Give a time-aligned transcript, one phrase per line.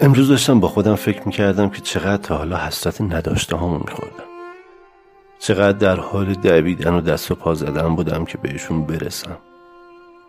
[0.00, 4.24] امروز داشتم با خودم فکر می‌کردم که چقدر تا حالا حسرت نداشته همون میخوردم.
[5.38, 9.38] چقدر در حال دویدن و دست و پا زدن بودم که بهشون برسم.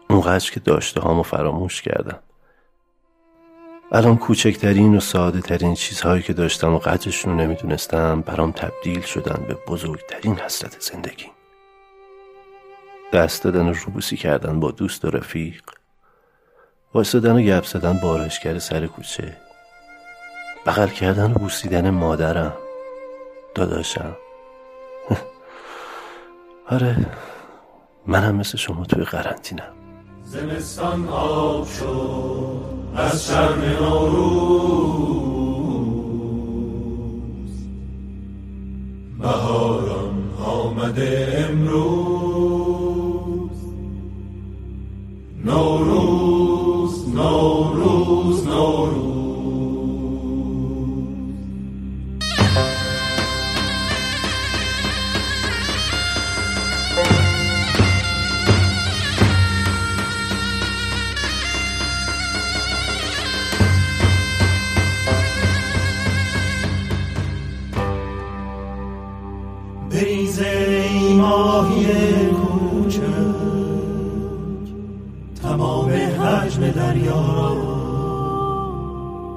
[0.10, 2.20] اونقدر که داشته هامو فراموش کردم.
[3.92, 9.46] الان کوچکترین و ساده ترین چیزهایی که داشتم و قدرشون رو نمی‌دونستم برام تبدیل شدن
[9.48, 11.26] به بزرگترین حسرت زندگی.
[13.14, 15.62] دست دادن و روبوسی کردن با دوست و رفیق.
[16.94, 18.30] وایستادن و گپ زدن با
[18.60, 19.47] سر کوچه.
[20.68, 22.54] بغل کردن و بوسیدن مادرم.
[23.56, 24.16] داداشم.
[26.70, 27.06] آره
[28.08, 29.74] منم مثل شما توی قرنطینم.
[30.24, 32.62] زمستان آب شد
[32.96, 35.28] از شرم نوروز.
[39.20, 42.38] بهاران آمده امروز.
[45.46, 45.97] نوروز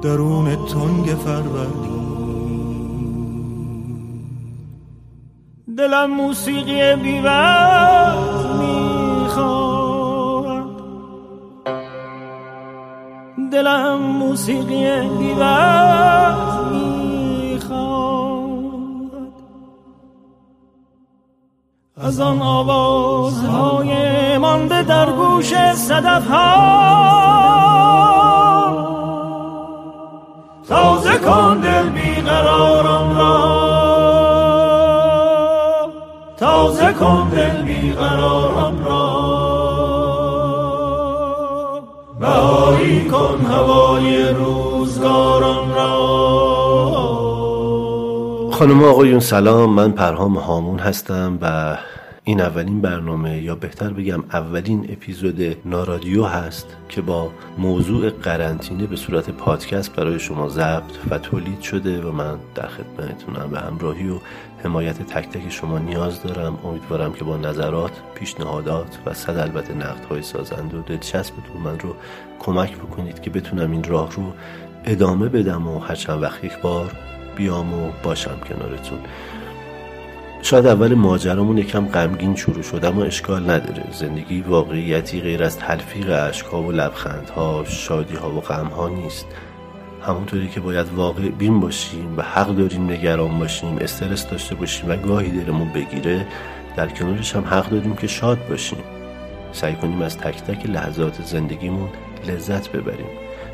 [0.03, 2.01] درون تنگ فروردین.
[5.79, 9.41] دلم موسیقی بیوز می‌خواد.
[13.53, 17.00] دلم موسیقی بیوز می‌خواد.
[22.03, 23.89] از آن آوازهای
[24.39, 27.01] مانده در گوش صدف ها
[30.69, 33.61] تازه کن دل بیقرارم را.
[36.37, 39.41] تازه کن دل بیقرارم را.
[42.21, 46.11] بهایی کن هوای روزگارم را.
[48.53, 51.77] خانم آقایون سلام من پرهام هامون هستم و
[52.25, 58.97] این اولین برنامه یا بهتر بگم اولین اپیزود نارادیو هست که با موضوع قرنطینه به
[58.97, 63.51] صورت پادکست برای شما ضبط و تولید شده و من در خدمتتونم.
[63.51, 64.19] به همراهی و
[64.65, 66.59] حمایت تک تک شما نیاز دارم.
[66.65, 71.95] امیدوارم که با نظرات پیشنهادات و صد البته نقدهای سازنده و دلچسبتون من رو
[72.39, 74.33] کمک بکنید که بتونم این راه رو
[74.85, 76.93] ادامه بدم و هر چند وقت یک بار
[77.37, 78.99] بیام و باشم کنارتون.
[80.43, 83.85] شاید اول ماجرامون یکم غمگین شروع شد اما اشکال نداره.
[83.93, 89.27] زندگی واقعیتی غیر از تلفیق اشکها و لبخندها شادیها و غمها نیست.
[90.03, 94.97] همونطوری که باید واقع بین باشیم و حق داریم نگران باشیم استرس داشته باشیم و
[94.97, 96.27] گاهی دلمون بگیره
[96.77, 98.79] در کنارش هم حق داریم که شاد باشیم.
[99.53, 101.89] سعی کنیم از تک تک لحظات زندگیمون
[102.29, 103.07] لذت ببریم.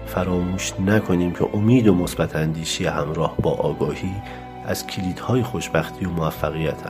[0.07, 4.13] فراموش نکنیم که امید و مثبت اندیشی همراه با آگاهی
[4.67, 6.83] از کلیدهای خوشبختی و موفقیت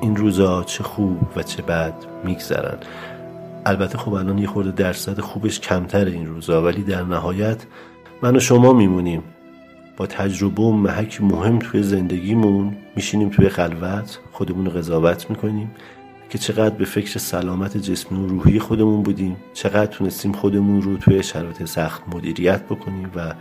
[0.00, 2.78] این روزا چه خوب و چه بد میگذرن.
[3.66, 7.66] البته خب الان یه خورده درصد خوبش کمتر این روزا ولی در نهایت
[8.22, 9.22] من و شما میمونیم.
[9.96, 15.70] با تجربه و محک مهم توی زندگیمون میشینیم توی خلوت خودمون رو قضاوت می‌کنیم.
[16.30, 21.22] که چقدر به فکر سلامت جسمی و روحی خودمون بودیم چقدر تونستیم خودمون رو توی
[21.22, 23.34] شرایط سخت مدیریت بکنیم و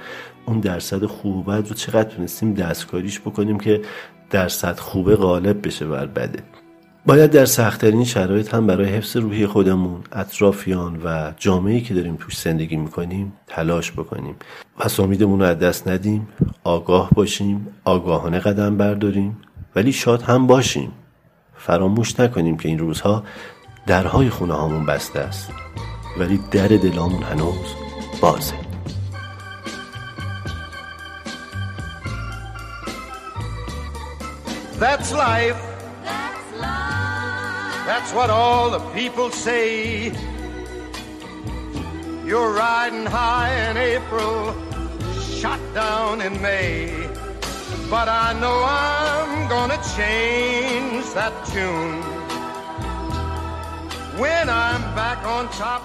[0.46, 3.82] اون درصد خوب رو چقدر تونستیم دستکاریش بکنیم که
[4.30, 6.44] درصد خوبه غالب بشه بر بده.
[7.06, 12.38] باید در سختترین شرایط هم برای حفظ روحی خودمون اطرافیان و جامعه که داریم توش
[12.38, 14.36] زندگی می‌کنیم تلاش بکنیم.
[14.80, 14.84] و
[15.38, 16.28] رو از دست ندیم.
[16.64, 19.38] آگاه باشیم آگاهانه قدم برداریم.
[19.76, 20.92] ولی شاد هم باشیم.
[21.58, 23.24] فراموش نکنیم که این روزها
[23.88, 25.52] درهای خونه هامون بسته است
[26.20, 27.74] ولی در دلامون هنوز
[28.22, 28.54] بازه
[34.80, 35.60] That's life.
[36.04, 37.86] That's life.
[37.88, 40.12] That's what all the people say.
[42.28, 44.54] You're riding high in April,
[45.40, 47.08] shot down in May.
[47.96, 52.00] But I know I'm gonna change that tune.
[54.22, 55.82] When I'm back on top.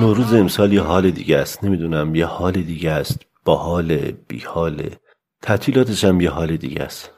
[0.00, 1.64] نوروز امسال یه حال دیگه است.
[1.64, 3.18] نمی‌دونم یه حال دیگه است.
[3.44, 3.96] با حال
[4.28, 4.90] بی حال.
[5.42, 7.10] تعطیلاتش هم یه حال دیگه است.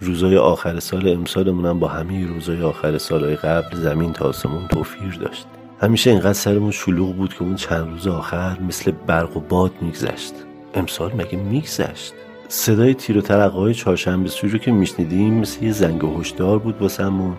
[0.00, 5.46] روزای آخر سال امسالمون با همه روزای آخر سالهای قبل زمین تا آسمون توفیر داشت.
[5.80, 10.34] همیشه اینقدر سرمون شلوغ بود که اون چند روز آخر مثل برق و باد میگذشت.
[10.74, 12.14] امسال مگه میگذشت؟
[12.48, 17.36] صدای تیر و ترقه های چهارشنبه رو که میشنیدیم مثل یه زنگ هشدار بود واسمون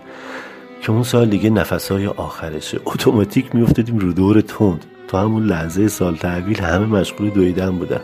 [0.82, 2.80] که اون سال دیگه نفسهای آخرشه.
[2.84, 4.84] اتوماتیک میافتادیم رو دور تند.
[5.08, 8.00] تا همون لحظه سال تحویل همه مشغول دویدن بودن.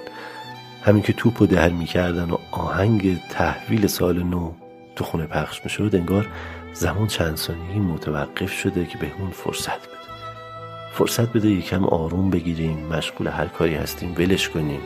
[0.82, 4.52] همین که توپ و دهر می‌کردن و آهنگ تحویل سال نو
[4.96, 6.26] تو خونه پخش می‌شد انگار
[6.72, 9.98] زمان چند ثانیهی متوقف شده که بهمون فرصت بده.
[10.92, 14.80] فرصت بده یکم آروم بگیریم مشغول هر کاری هستیم ولش کنیم.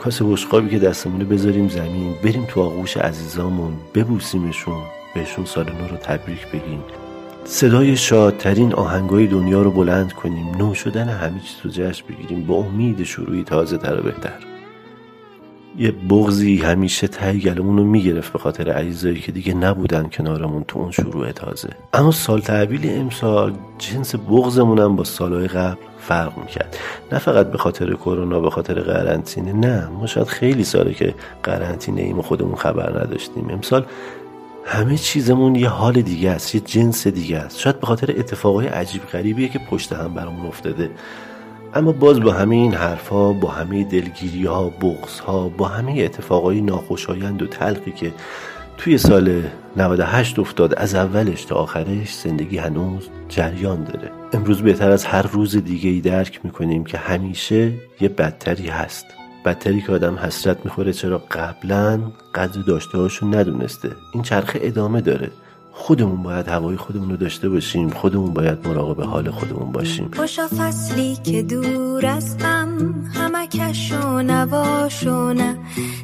[0.00, 4.82] کاسه بشقابی که دستمونه بذاریم زمین بریم تو آغوش عزیزامون ببوسیمشون
[5.14, 6.80] بهشون سال نو رو تبریک بگیم
[7.44, 12.54] صدای شادترین آهنگای دنیا رو بلند کنیم نو شدن همه چیز رو جشن بگیریم با
[12.54, 14.38] امید شروعی تازه تر و بهتر.
[15.78, 20.78] یه بغزی همیشه ته گلمون رو می‌گرفت به خاطر عزیزایی که دیگه نبودن کنارمون تو
[20.78, 21.70] اون شروع تازه.
[21.92, 26.76] اما سال تحویل امسال جنس بغزمونم با سالهای قبل فرق می‌کرد.
[27.12, 29.88] نه فقط به خاطر کرونا به خاطر قرنطینه نه.
[29.88, 33.50] ما شاید خیلی ساله که قرنطینه ایم و خودمون خبر نداشتیم.
[33.50, 33.86] امسال
[34.64, 37.58] همه چیزمون یه حال دیگه است یه جنس دیگه است.
[37.58, 40.90] شاید به خاطر اتفاقای عجیب غریبیه که پشت هم برامون افتاده.
[41.74, 46.60] اما باز با همه این حرفها با همه دلگیری ها بغض ها با همه اتفاقای
[46.60, 48.12] ناخوشایند و تلخی که
[48.80, 49.42] توی سال
[49.76, 50.74] 98 افتاد.
[50.74, 54.10] از اولش تا آخرش زندگی هنوز جریان داره.
[54.32, 59.06] امروز بهتر از هر روز دیگه ای درک می‌کنیم که همیشه یه بدتری هست.
[59.44, 62.00] بدتری که آدم حسرت می‌خوره چرا قبلا
[62.34, 63.90] قدر داشته هاشو ندونسته.
[64.14, 65.30] این چرخه ادامه داره.
[65.80, 67.90] خودمون باید هوای خودمون رو داشته باشیم.
[67.90, 70.10] خودمون باید مراقب حال خودمون باشیم.
[70.16, 72.68] خوشا فصلی که دور از غم
[73.14, 75.58] همکش و نواشونه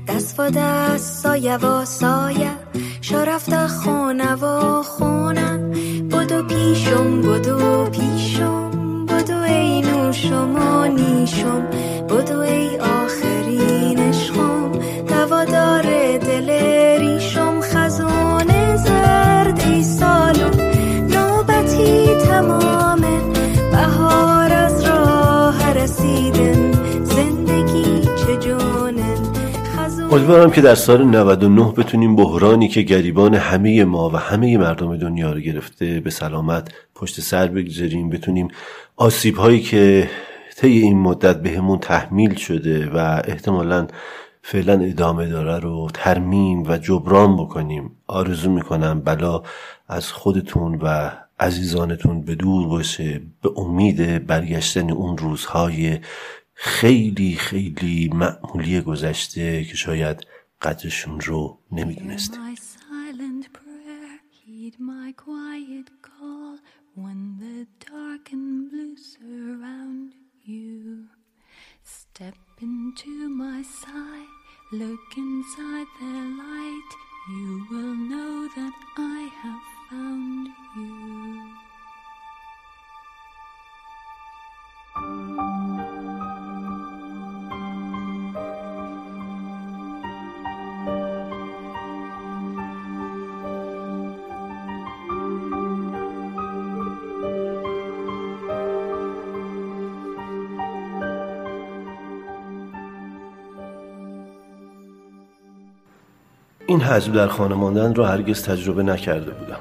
[0.09, 2.51] دست و دست سایه و سایه.
[3.01, 5.59] شرفت خونه و خونه.
[6.13, 8.71] بدو پیشم بدو پیشم.
[9.07, 11.67] بدو ای نوشم و نیشم.
[12.11, 14.73] بدو ای آخرین عشقم.
[15.09, 15.86] دوادار
[30.13, 35.33] امیدوارم که در سال 99 بتونیم بحرانی که گریبان همه ما و همه مردم دنیا
[35.33, 38.49] رو گرفته به سلامت پشت سر بگذاریم بتونیم
[38.97, 40.11] آسیب هایی که
[40.57, 43.87] طی این مدت بهمون تحمیل شده و احتمالا
[44.43, 47.91] فعلا ادامه داره رو ترمیم و جبران بکنیم.
[48.07, 49.43] آرزو می‌کنم بلا
[49.89, 51.11] از خودتون و
[51.41, 55.99] عزیزانتون به دور باشه به امید برگشتن اون روزهای
[56.59, 60.27] خیلی خیلی معمولی گذشته که شاید
[60.63, 62.41] قدرشون رو نمی‌دونستیم.
[106.77, 109.61] این حجم در خانه ماندن رو هرگز تجربه نکرده بودم.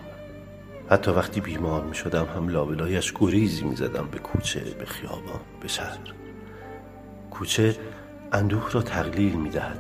[0.90, 5.68] حتی وقتی بیمار می شدم هم لابلایش گریزی می زدم به کوچه به خیابان به
[5.68, 5.98] شهر.
[7.32, 7.76] کوچه
[8.32, 9.78] اندوه را تقلیل می دهد.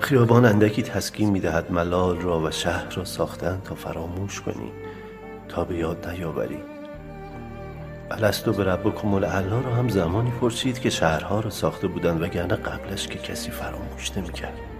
[0.00, 1.72] خیابان اندکی تسکین می دهد.
[1.72, 4.72] ملال را و شهر را ساختن تا فراموش کنی
[5.48, 6.58] تا به یاد نیاوری.
[8.10, 13.18] الستو به ربکم را هم زمانی پرسید که شهرها را ساخته بودند وگرنه قبلش که
[13.18, 14.71] کسی فراموش نمی‌کرد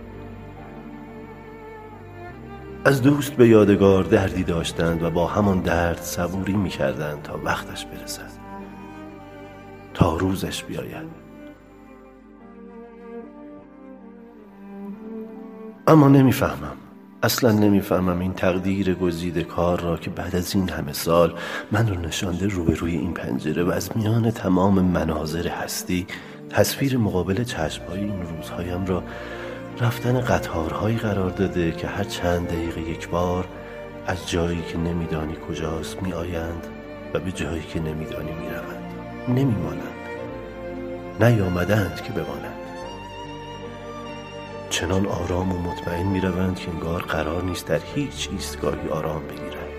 [2.84, 8.30] از دوست به یادگار دردی داشتند و با همان درد صبوری می‌کردند تا وقتش برسد.
[9.94, 11.06] تا روزش بیاید.
[15.86, 16.76] اما نمی‌فهمم.
[17.22, 21.34] اصلا نمی‌فهمم این تقدیر گزیده کار را که بعد از این همه سال
[21.72, 26.06] من رو نشانده روبروی این پنجره و از میان تمام مناظر هستی
[26.50, 29.02] تصویر مقابل چشمهای این روزهایم را
[29.80, 33.48] رفتن قطارهایی قرار داده که هر چند دقیقه یک بار
[34.06, 36.66] از جایی که نمیدانی کجاست می آیند
[37.14, 38.92] و به جایی که نمیدانی می روند
[39.28, 40.02] نمی مانند
[41.20, 42.62] نیامدند که بمانند.
[44.70, 49.72] چنان آرام و مطمئن می روند که انگار قرار نیست در هیچ ایستگاهی آرام بگیرند.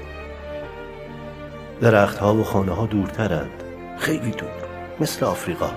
[1.81, 3.63] درختها و خانه ها دورترند.
[3.97, 4.49] خیلی دور
[4.99, 5.71] مثل آفریقا.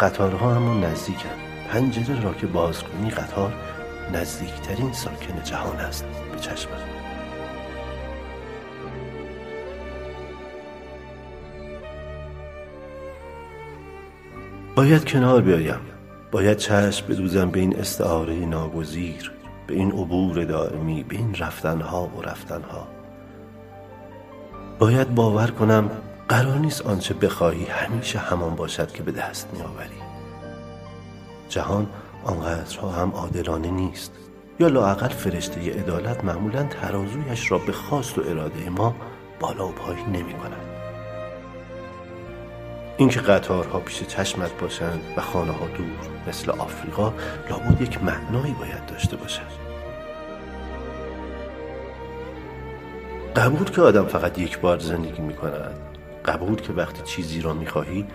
[0.00, 3.52] قطارها اما نزدیکن پنجره را که باز کنی قطار
[4.12, 6.80] نزدیکترین ساکن جهان است به چشمت
[14.74, 15.80] باید کنار بیایم.
[16.30, 19.32] باید چشم بدوزم به این استعاره ناگزیر
[19.66, 22.88] به این عبور دائمی به این رفتنها و رفتنها.
[24.78, 25.90] باید باور کنم
[26.28, 30.11] قرار نیست آنچه بخواهی همیشه همان باشد که به دست میآوری.
[31.52, 31.86] جهان
[32.24, 34.12] آنقدرها هم عادلانه نیست.
[34.60, 38.94] یا لاقل فرشته عدالت معمولا ترازویش را به خواست و اراده ما
[39.40, 40.66] بالا و پایین نمی کند.
[42.96, 47.12] اینکه قطارها پیش چشمت باشند و خانه ها دور مثل آفریقا
[47.50, 49.62] لابد یک معنایی باید داشته باشد.
[53.36, 55.78] قبول که آدم فقط یک بار زندگی می کند.
[56.24, 58.06] قبول که وقتی چیزی را می خواهی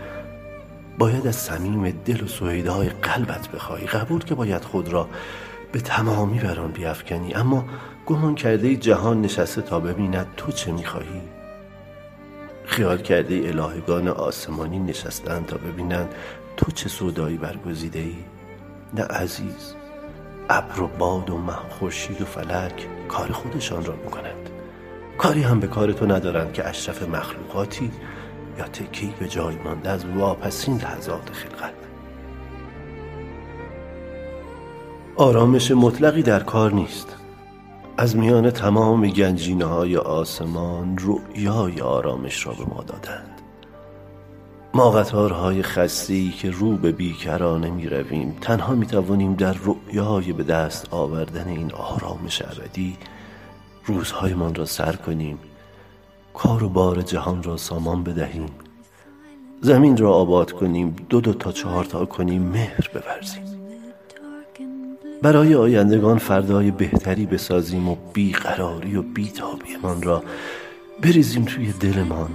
[0.97, 5.09] باید از صمیم دل و سویده های قلبت بخواهی قبول که باید خود را
[5.71, 7.33] به تمامی بر آن بیافکنی.
[7.33, 7.65] اما
[8.05, 11.21] گمان کرده جهان نشسته تا ببیند تو چه می‌خواهی؟
[12.65, 16.15] خیال کرده الهگان آسمانی نشستند تا ببینند
[16.57, 18.15] تو چه سودایی برگزیده ای؟
[18.93, 19.73] نه عزیز
[20.49, 24.49] ابر و باد و مه خورشید و فلک کار خودشان را می‌کنند
[25.17, 27.91] کاری هم به کار تو ندارند که اشرف مخلوقاتی
[28.57, 31.73] یا تکی به جای مانده از واپسین لحظات خلقت.
[35.15, 37.15] آرامش مطلقی در کار نیست.
[37.97, 43.37] از میان تمام گنجینه های آسمان رؤیای آرامش را به ما دادند.
[44.73, 50.43] ما قطارهای خستی که رو به بیکرانه می رویم تنها می توانیم در رؤیای به
[50.43, 52.97] دست آوردن این آرامش ابدی
[53.85, 55.39] روزهایمان را سر کنیم
[56.37, 58.49] کار و بار جهان را سامان بدهیم.
[59.61, 63.43] زمین را آباد کنیم دو دو تا چهار تا کنیم مهر بورزیم.
[65.21, 70.23] برای آیندگان فردای بهتری بسازیم و بیقراری و بیتابیمان را
[71.01, 72.29] بریزیم توی دلمان.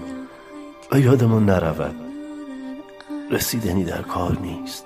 [0.93, 1.95] و یادمان نرود
[3.31, 4.85] رسیدنی در کار نیست.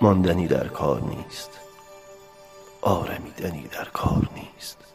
[0.00, 1.50] ماندنی در کار نیست.
[2.82, 4.91] آرمیدنی در کار نیست.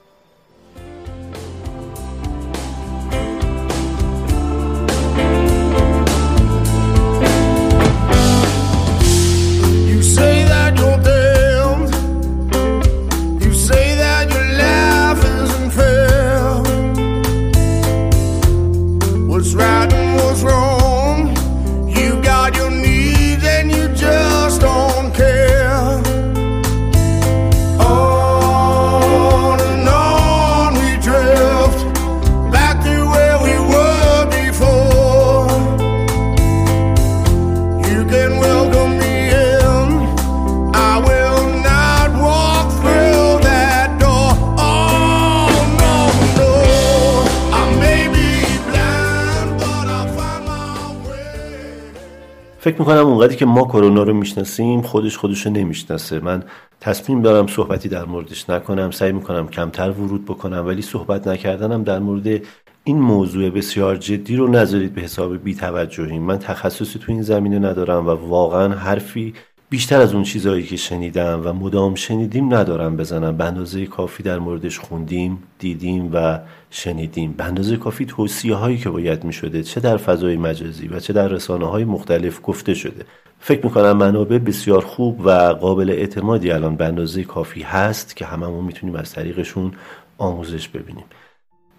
[52.68, 56.20] فکر می‌کنم اونقدری که ما کرونا رو می‌شناسیم خودش خودش رو نمی‌شناسه.
[56.20, 56.44] من
[56.82, 58.92] تصمیم دارم صحبتی در موردش نکنم.
[58.92, 62.42] سعی می‌کنم کمتر ورود بکنم ولی صحبت نکردنم در مورد
[62.84, 66.20] این موضوع بسیار جدی رو نذارید به حساب بیتوجهی.
[66.20, 69.34] من تخصصی تو این زمینه ندارم و واقعا حرفی
[69.70, 73.38] بیشتر از اون چیزهایی که شنیدم و مدام شنیدیم ندارم بزنم.
[73.38, 77.32] به اندازه کافی در موردش خوندیم دیدیم و شنیدیم.
[77.32, 81.14] به اندازه کافی توصیه هایی که باید می شده چه در فضای مجازی و چه
[81.14, 83.06] در رسانه های مختلف گفته شده.
[83.40, 88.26] فکر می کنم منابع بسیار خوب و قابل اعتمادی الان به اندازه کافی هست که
[88.26, 89.72] هممون می‌تونیم از طریقشون
[90.18, 91.06] آموزش ببینیم.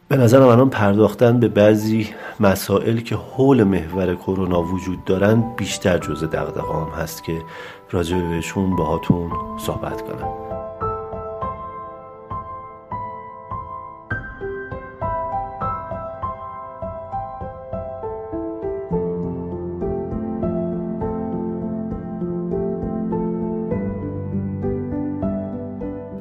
[0.08, 2.08] به نظرم الان پرداختن به بعضی
[2.40, 7.32] مسائل که حول محور کرونا وجود دارن بیشتر جزء دغدغه‌ام هست که
[7.90, 10.48] راجع بهشون باهاتون صحبت کنم.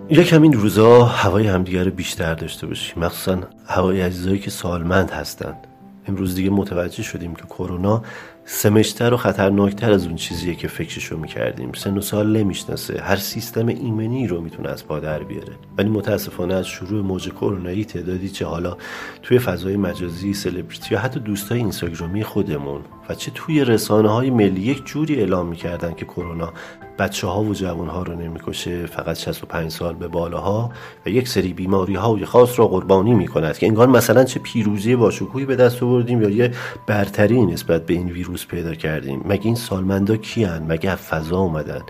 [0.09, 3.03] یکم این روزا هوای همدیگه رو بیشتر داشته باشیم.
[3.03, 5.66] مخصوصا هوای عزیزایی که سالمند هستند
[6.07, 8.03] امروز دیگه متوجه شدیم که کرونا
[8.45, 11.71] سمشتر و خطرناکتر از اون چیزیه که فکرشو می‌کردیم.
[11.71, 13.01] سن و سال نمی‌شناسه.
[13.01, 15.53] هر سیستم ایمنی رو می‌تونه از پا در بیاره.
[15.77, 18.77] ولی متاسفانه از شروع موج کرونایی تعدادی چه حالا
[19.23, 24.61] توی فضای مجازی سلبریتی یا حتی دوستای اینستاگرامی خودمون و چه توی رسانه های ملی
[24.61, 26.53] یک جوری اعلام می‌کردن که کرونا
[26.99, 30.71] بچه ها و جوان ها رو نمی‌کشه فقط 65 سال به بالاها
[31.05, 35.45] و یک سری بیماری های خاص را قربانی می‌کند که انگار مثلا چه پیروزی باشکوهی
[35.45, 36.51] به دست آوردیم یا یه
[36.87, 39.21] برتری نسبت به این ویروس پیدا کردیم.
[39.25, 41.81] مگه این سالمندا کیان؟ مگه فضا اومدن؟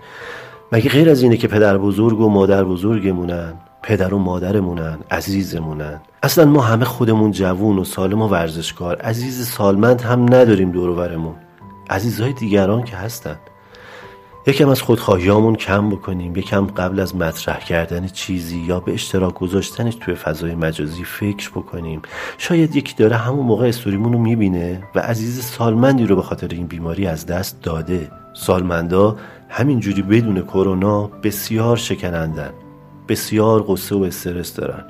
[0.72, 6.44] مگه غیر از اینه که پدر بزرگ و مادر بزرگمونن پدر و مادرمونن عزیزمونن؟ اصلا
[6.44, 8.96] ما همه خودمون جوون و سالم و ورزشکار.
[8.96, 11.34] عزیز سالمند هم نداریم دورورمون
[11.90, 13.36] عزیزهای دیگران که هستن.
[14.46, 19.94] یکم از خودخواهیامون کم بکنیم یکم قبل از مطرح کردن چیزی یا به اشتراک گذاشتنش
[19.94, 22.02] توی فضای مجازی فکر بکنیم.
[22.38, 26.66] شاید یکی داره همون موقع استوریمون رو می‌بینه و عزیز سالمندی رو به خاطر این
[26.66, 28.10] بیماری از دست داده.
[28.34, 29.16] سالمندا
[29.48, 32.50] همینجوری بدون کرونا بسیار شکنندن
[33.08, 34.84] بسیار قصه و استرس دارن.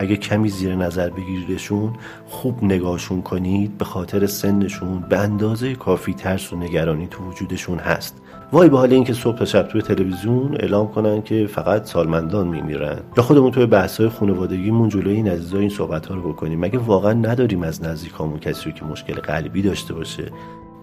[0.00, 1.92] اگه کمی زیر نظر بگیریدشون
[2.26, 8.22] خوب نگاهشون کنید به خاطر سنشون به اندازه کافی ترس و نگرانی تو وجودشون هست.
[8.52, 13.00] وای به حال اینکه صبح تا شب توی تلویزیون اعلام کنن که فقط سالمندان میمیرن.
[13.16, 16.60] یا خودمون توی بحث‌های خانوادگیمون جلوی این عزیزا این صحبت ها رو بکنیم.
[16.60, 20.24] مگه واقعا نداریم از نزدیکامون کسی رو که مشکل قلبی داشته باشه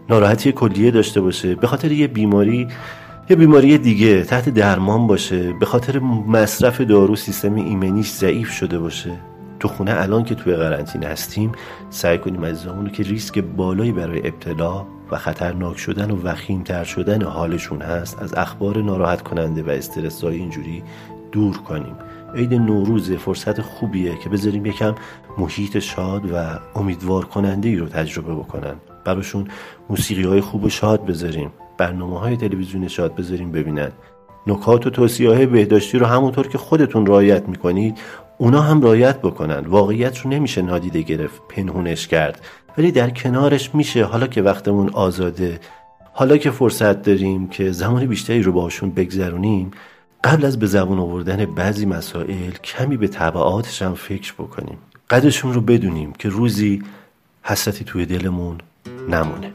[0.09, 2.67] ناراحتی کلیه داشته باشه به خاطر یه بیماری
[3.29, 9.11] یه بیماری دیگه تحت درمان باشه به خاطر مصرف دارو سیستم ایمنیش ضعیف شده باشه.
[9.59, 11.51] تو خونه الان که توی قرنطینه هستیم
[11.89, 17.21] سعی کنیم عزیزامون رو که ریسک بالایی برای ابتلا و خطرناک شدن و وخیمتر شدن
[17.21, 20.83] حالشون هست از اخبار ناراحت کننده و استرس های اینجوری
[21.31, 21.95] دور کنیم.
[22.35, 24.95] عید نوروز فرصت خوبیه که بذاریم یکم
[25.37, 28.75] محیط شاد و امیدوار کننده ای رو تجربه بکنن.
[29.05, 29.47] براشون
[29.89, 31.51] موسیقی های خوب و شاد بذاریم.
[31.77, 33.91] برنامه های تلویزیون شاد بذاریم ببینن.
[34.47, 37.97] نکات و توصیه های بهداشتی رو همونطور که خودتون رعایت می‌کنید
[38.37, 39.59] اونا هم رعایت بکنن.
[39.59, 42.41] واقعیت رو نمیشه نادیده گرفت پنهونش کرد.
[42.77, 44.03] ولی در کنارش میشه.
[44.03, 45.59] حالا که وقتمون آزاده
[46.17, 49.71] حالا که فرصت داریم که زمان بیشتری رو باشون بگذرونیم
[50.23, 54.77] قبل از به زبون آوردن بعضی مسائل کمی به طبعاتش هم فکر بکنیم.
[55.09, 56.83] قدرشون رو بدونیم که روزی
[57.43, 58.57] حسرتی توی دلمون
[59.09, 59.51] نمونه.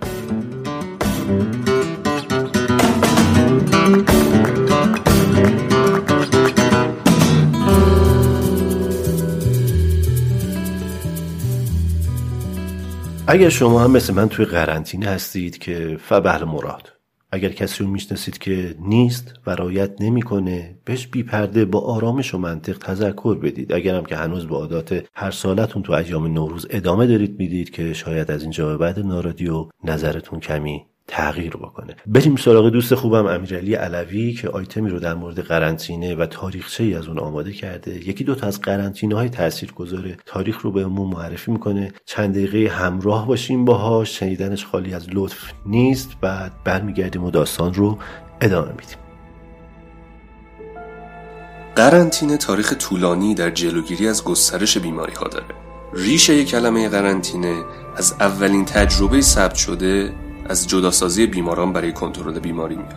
[13.33, 16.93] اگر شما هم مثل من توی قرنطینه هستید که فبهل مراد
[17.33, 22.39] اگر کسی رو می‌شناسید که نیست و رایت نمی‌کنه بهش بی پرده با آرامش و
[22.39, 23.73] منطق تذکر بدید.
[23.73, 28.31] اگرم که هنوز به عادات هر سالتون تو ایام نوروز ادامه دارید می‌دید که شاید
[28.31, 31.97] از اینجا به بعد نارادیو نظرتون کمی تغییر بکنه.
[32.07, 36.95] بریم سراغ دوست خوبم امیرعلی علوی که آیتمی رو در مورد قرنطینه و تاریخچه ای
[36.95, 38.09] از اون آماده کرده.
[38.09, 39.31] یکی دو تا از قرنطینه های
[39.75, 41.93] گذاره تاریخ رو بهمون معرفی می‌کنه.
[42.05, 44.19] چند دقیقه همراه باشیم باهاش.
[44.19, 46.11] شنیدنش خالی از لطف نیست.
[46.21, 47.99] بعد برمیگردیم و داستان رو
[48.41, 48.97] ادامه میدیم.
[51.77, 55.45] قرنطینه تاریخ طولانی در جلوگیری از گسترش بیماری ها داره.
[55.95, 57.63] ریشه کلمه قرنطینه
[57.97, 60.13] از اولین تجربه ثبت شده
[60.51, 62.95] از جداسازی بیماران برای کنترل بیماری میاد.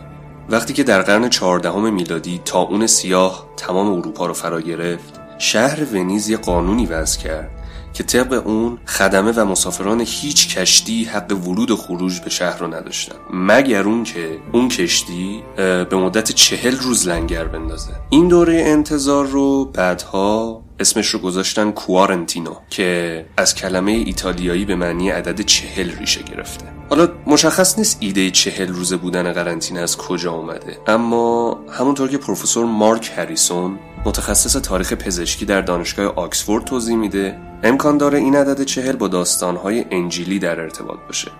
[0.50, 6.28] وقتی که در قرن چهاردهم میلادی اون سیاه تمام اروپا رو فرا گرفت شهر ونیز
[6.28, 7.50] یه قانونی وضع کرد
[7.92, 12.74] که طبق اون خدمه و مسافران هیچ کشتی حق ورود و خروج به شهر رو
[12.74, 13.16] نداشتن.
[13.32, 17.90] مگر اون که اون کشتی به مدت چهل روز لنگر بندازه.
[18.10, 25.10] این دوره انتظار رو بعدها اسمش رو گذاشتن کوارنتینو که از کلمه ایتالیایی به معنی
[25.10, 26.64] عدد چهل ریشه گرفته.
[26.90, 32.66] حالا مشخص نیست ایده چهل روزه بودن قرنطینه از کجا اومده اما همونطور که پروفسور
[32.66, 38.96] مارک هریسون متخصص تاریخ پزشکی در دانشگاه آکسفورد توضیح میده امکان داره این عدد چهل
[38.96, 41.30] با داستانهای انجیلی در ارتباط باشه.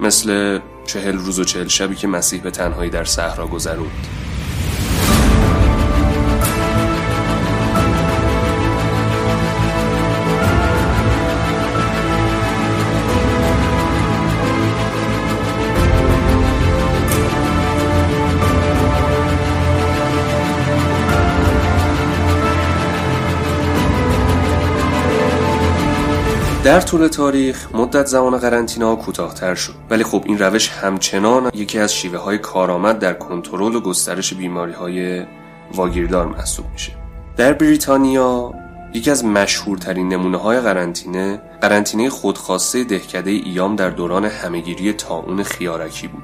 [0.00, 4.06] مثل چهل روز و چهل شبی که مسیح به تنهایی در صحرا گذروند.
[26.64, 29.74] در طول تاریخ مدت زمان قرنطینه کوتاهتر شد.
[29.90, 34.72] ولی خب این روش همچنان یکی از شیوه های کارآمد در کنترل و گسترش بیماری
[34.72, 35.24] های
[35.74, 36.92] واگیردار محسوب میشه.
[37.36, 38.54] در بریتانیا
[38.94, 46.08] یکی از مشهورترین نمونه های قرنطینه قرنطینه خودخواسته دهکده ایام در دوران همهگیری تاون خیارکی
[46.08, 46.22] بود.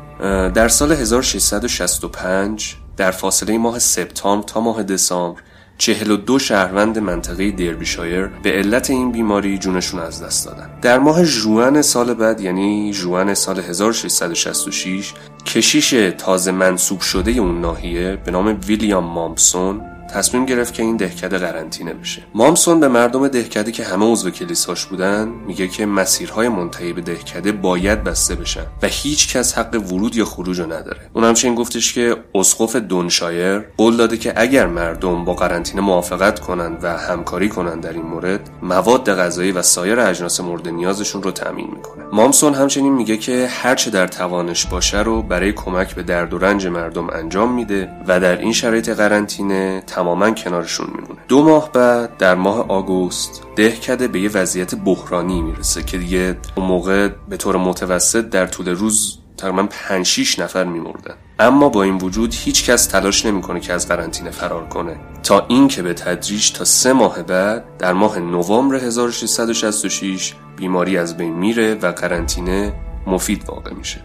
[0.53, 5.41] در سال 1665 در فاصله ماه سپتامبر تا ماه دسامبر
[5.79, 10.71] چهل و دو شهروند منطقه دربیشایر به علت این بیماری جونشون از دست دادن.
[10.83, 15.15] در ماه جوان سال بعد یعنی جوان سال 1666
[15.47, 21.39] کشیش تازه منصوب شده اون ناحیه به نام ویلیام مامپسون تصمیم گرفت که این دهکده
[21.39, 22.23] قرنطینه بشه.
[22.35, 27.53] مامسون به مردم دهکده که همه عضو کلیساش بودن میگه که مسیرهای منتهی به دهکده
[27.53, 31.01] باید بسته بشن و هیچ کس حق ورود یا خروج رو نداره.
[31.13, 36.79] اون همچنین گفتش که اسقف دونشایر قول داده که اگر مردم با قرنطینه موافقت کنند
[36.83, 41.71] و همکاری کنند در این مورد مواد غذایی و سایر اجناس مورد نیازشون رو تامین
[41.75, 42.05] می‌کنه.
[42.13, 46.67] مامسون همچنین میگه که هرچه در توانش باشه رو برای کمک به درد و رنج
[46.67, 51.21] مردم انجام میده و در این شرایط قرنطینه تماما کنارشون میمونه.
[51.29, 56.67] دو ماه بعد در ماه آگوست دهکده به یه وضعیت بحرانی می‌رسه که دیگه اون
[56.67, 61.15] موقع به طور متوسط در طول روز تقریبا 5 6 نفر میمردن.
[61.39, 64.97] اما با این وجود هیچ کس تلاش نمی‌کنه که از قرنطینه فرار کنه.
[65.23, 71.35] تا اینکه به تدریج تا سه ماه بعد در ماه نوامبر 1666 بیماری از بین
[71.35, 72.73] میره و قرنطینه
[73.07, 74.01] مفید واقع میشه.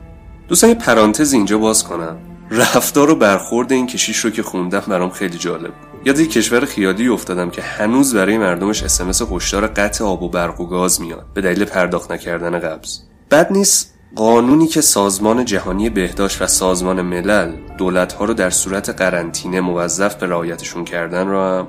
[0.48, 2.18] دوستان یه پرانتز اینجا باز کنم.
[2.56, 6.08] رفتار و برخورد این کشیش رو که خوندم برام خیلی جالب بود.
[6.08, 10.62] یاد یک کشور خیالی افتادم که هنوز برای مردمش اسمس هشدار قطع آب و برق
[10.62, 12.98] و گاز میاد به دلیل پرداخت نکردن قبض.
[13.32, 19.62] بد نیست قانونی که سازمان جهانی بهداشت و سازمان ملل دولتها رو در صورت قرنطینه
[19.62, 21.68] موظف به رعایتشون کردن رو هم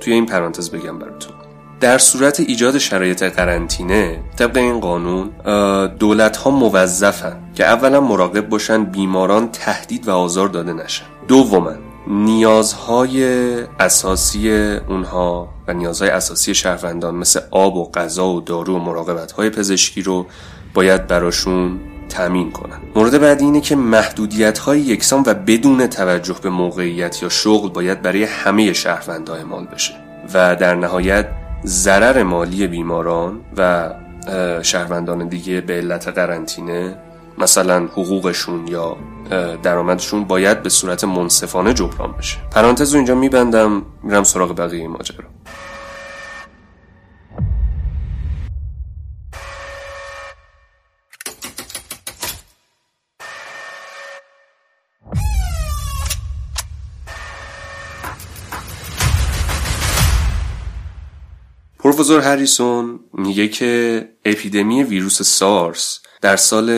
[0.00, 1.41] توی این پرانتز بگم براتون.
[1.82, 5.30] در صورت ایجاد شرایط قرنطینه طبق این قانون
[5.98, 11.04] دولت ها موظفن که اولا مراقب باشن بیماران تهدید و آزار داده نشن.
[11.28, 11.72] دوما
[12.06, 13.24] نیازهای
[13.80, 14.50] اساسی
[14.88, 20.02] اونها و نیازهای اساسی شهروندان مثل آب و غذا و دارو و مراقبت های پزشکی
[20.02, 20.26] رو
[20.74, 22.78] باید براشون تامین کنن.
[22.94, 28.02] مورد بعدی اینه که محدودیت های یکسان و بدون توجه به موقعیت یا شغل باید
[28.02, 29.94] برای همه شهروندان اعمال بشه
[30.34, 33.90] و در نهایت ضرر مالی بیماران و
[34.62, 36.96] شهروندان دیگه به علت قرنطینه
[37.38, 38.96] مثلا حقوقشون یا
[39.62, 42.38] درآمدشون باید به صورت منصفانه جبران بشه.
[42.50, 45.24] پرانتز رو اینجا میبندم میرم سراغ بقیه ماجرا.
[61.82, 66.68] پروفسور هریسون میگه که اپیدمی ویروس سارس در سال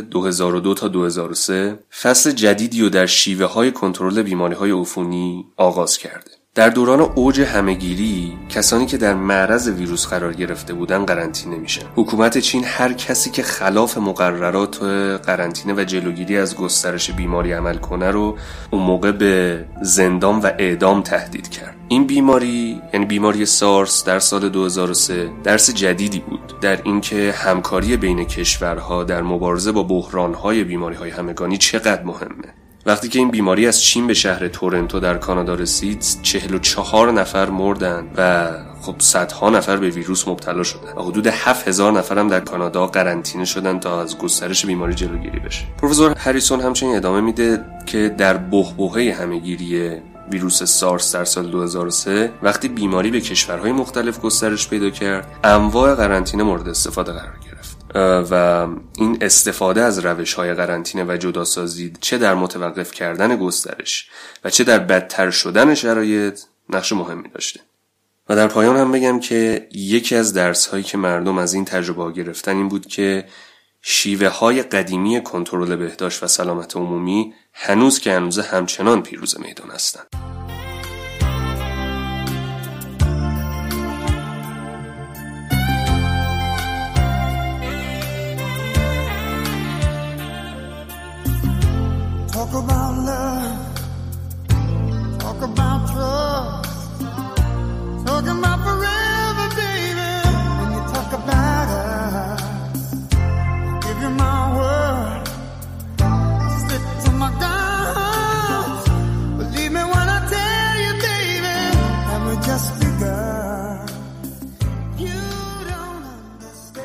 [0.00, 6.30] 2002 تا 2003 فصل جدیدی و در شیوه های کنترل بیماری های عفونی آغاز کرده.
[6.54, 11.86] در دوران اوج همهگیری کسانی که در معرض ویروس قرار گرفته بودن قرنطینه میشن.
[11.96, 14.82] حکومت چین هر کسی که خلاف مقررات
[15.26, 18.36] قرنطینه و جلوگیری از گسترش بیماری عمل کنه رو
[18.70, 21.76] اون موقع به زندان و اعدام تهدید کرد.
[21.88, 28.24] این بیماری یعنی بیماری سارس در سال 2003 درس جدیدی بود در اینکه همکاری بین
[28.24, 32.63] کشورها در مبارزه با بحرانهای بیماری های همگانی چقدر مهمه.
[32.86, 37.12] وقتی که این بیماری از چین به شهر تورنتو در کانادا رسید چهل و چهار
[37.12, 40.92] نفر مردن و خب صدها نفر به ویروس مبتلا شدن.
[40.96, 45.38] و حدود هفت هزار نفر هم در کانادا قرنطینه شدن تا از گسترش بیماری جلوگیری
[45.38, 45.64] بشه.
[45.78, 49.90] پروفسور هریسون همچنین ادامه میده که در بحبوحه همهگیری
[50.30, 56.42] ویروس سارس در سال 2003 وقتی بیماری به کشورهای مختلف گسترش پیدا کرد انواع قرنطینه
[56.42, 57.53] مورد استفاده قرار گرفت.
[57.94, 58.66] و
[58.98, 64.08] این استفاده از روش های قرنطینه و جداسازی چه در متوقف کردن گسترش
[64.44, 67.60] و چه در بدتر شدن شرایط نقش مهمی داشته
[68.28, 72.12] و در پایان هم بگم که یکی از درس هایی که مردم از این تجربه
[72.12, 73.24] گرفتن این بود که
[73.82, 80.06] شیوه های قدیمی کنترل بهداشت و سلامت عمومی هنوز که هنوز همچنان پیروز میدان هستند.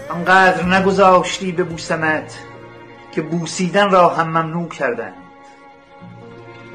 [0.10, 2.40] آنقدر نگذاشتی به بوسمت
[3.12, 5.29] که بوسیدن را هم ممنوع کردند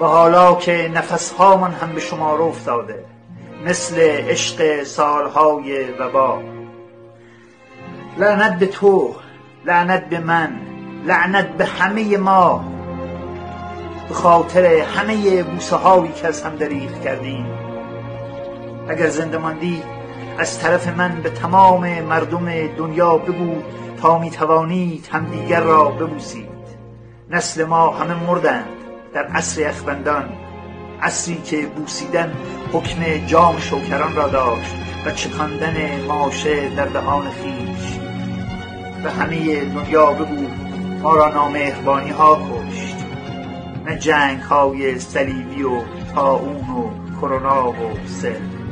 [0.00, 3.04] و حالا که نفسهامان هم به شمار افتاده
[3.66, 6.42] مثل عشق سالهای وبا.
[8.18, 9.14] لعنت به تو
[9.64, 10.60] لعنت به من
[11.06, 12.64] لعنت به همه ما.
[14.08, 17.46] به خاطر همه بوسه هایی که از هم دریغ کردیم.
[18.88, 19.82] اگر زنده ماندی
[20.38, 23.62] از طرف من به تمام مردم دنیا بگو
[24.02, 26.54] تا می توانید همدیگر را ببوسید.
[27.30, 28.83] نسل ما همه مردند.
[29.14, 30.28] در عصر اخبندان
[31.02, 32.32] عصری که بوسیدن
[32.72, 34.74] حکم جام شوکران را داشت
[35.06, 37.98] و چکاندن ماشه در دهان خیش.
[39.04, 40.48] و همه دنیا بگو
[41.02, 42.96] ما را نامهربانی ها کشت.
[43.86, 45.80] نه جنگ های صلیبی و
[46.14, 47.74] تاون و کرونا و
[48.06, 48.63] سل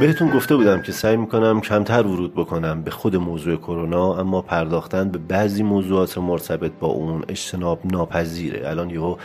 [0.00, 5.08] بهتون گفته بودم که سعی می‌کنم کمتر ورود بکنم به خود موضوع کرونا اما پرداختن
[5.08, 8.70] به بعضی موضوعات مرتبط با اون اجتناب ناپذیره.
[8.70, 9.16] الان یهو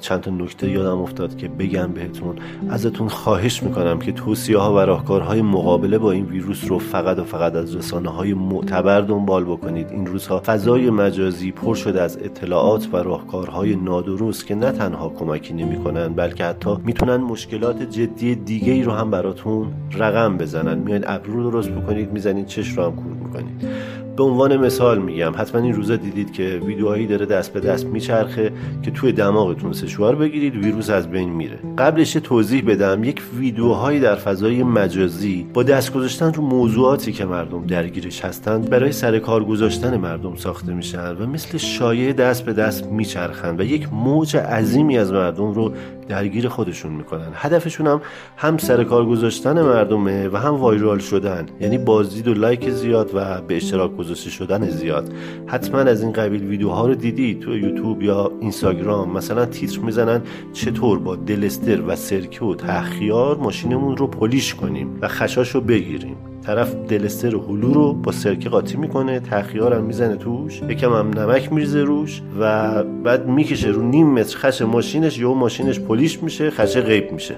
[0.00, 2.36] چند تا نکته یادم افتاد که بگم بهتون.
[2.70, 7.24] ازتون خواهش می‌کنم که توصیه ها و راهکارهای مقابله با این ویروس رو فقط و
[7.24, 9.88] فقط از رسانه های معتبر دنبال بکنید.
[9.90, 15.54] این روزها فضای مجازی پر شده از اطلاعات و راهکارهای نادرست که نه تنها کمکی
[15.54, 19.66] نمی‌کنن بلکه حتی می‌تونن مشکلات جدی دیگه ای رو هم براتون
[20.04, 20.78] رقم بزنن.
[20.78, 23.68] میاد ابرو درست بکنید می‌زنید چش رو هم کور می‌کنید.
[24.16, 28.52] به عنوان مثال میگم حتما این روزا دیدید که ویدیوهایی داره دست به دست میچرخه
[28.82, 31.58] که توی دماغتون سشوار بگیرید ویروس از بین میره.
[31.78, 37.66] قبلش توضیح بدم یک ویدیوهایی در فضای مجازی با دست گذاشتن رو موضوعاتی که مردم
[37.66, 42.86] درگیرش هستند برای سر کار گذاشتن مردم ساخته میشن و مثل شایعه دست به دست
[42.86, 45.72] میچرخن و یک موج عظیمی از مردم رو
[46.08, 47.28] درگیر خودشون می‌کنن.
[47.34, 48.00] هدفشون هم
[48.36, 51.46] هم سر کار گذاشتن مردمه و هم viral شدن.
[51.60, 55.12] یعنی بازدید و like زیاد و به اشتراک گذاشته شدن زیاد.
[55.46, 59.12] حتما از این قبیل ویدیوها رو دیدید تو یوتیوب یا اینستاگرام.
[59.12, 65.08] مثلا تیتر می‌زنن چطور با دلستر و سرکه و تخیار ماشینمون رو polish کنیم و
[65.08, 66.16] خشاش رو بگیریم.
[66.46, 71.52] طرف دلستر هلو رو با سرکه قاطی می‌کنه تخیار هم می‌زنه توش یکم هم نمک
[71.52, 76.80] میریزه روش و بعد می‌کشه رو نیم متر خش ماشینش یا ماشینش polish میشه خشه
[76.80, 77.34] غیب میشه.